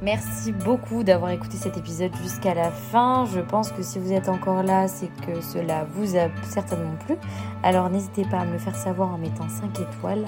Merci 0.07 0.53
beaucoup 0.53 1.03
d'avoir 1.03 1.31
écouté 1.31 1.57
cet 1.57 1.75
épisode 1.75 2.15
jusqu'à 2.23 2.53
la 2.53 2.71
fin. 2.71 3.25
Je 3.25 3.41
pense 3.41 3.73
que 3.73 3.83
si 3.83 3.99
vous 3.99 4.13
êtes 4.13 4.29
encore 4.29 4.63
là, 4.63 4.87
c'est 4.87 5.09
que 5.25 5.41
cela 5.41 5.85
vous 5.95 6.15
a 6.15 6.29
certainement 6.49 6.95
plu. 7.05 7.15
Alors 7.61 7.89
n'hésitez 7.89 8.23
pas 8.23 8.37
à 8.37 8.45
me 8.45 8.53
le 8.53 8.57
faire 8.57 8.77
savoir 8.77 9.09
en 9.09 9.17
mettant 9.17 9.49
5 9.49 9.81
étoiles 9.81 10.23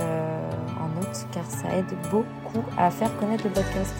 euh, 0.00 0.50
en 0.80 0.88
note 0.96 1.28
car 1.30 1.48
ça 1.48 1.68
aide 1.76 1.96
beaucoup 2.10 2.64
à 2.76 2.90
faire 2.90 3.16
connaître 3.18 3.44
le 3.44 3.50
podcast. 3.50 3.94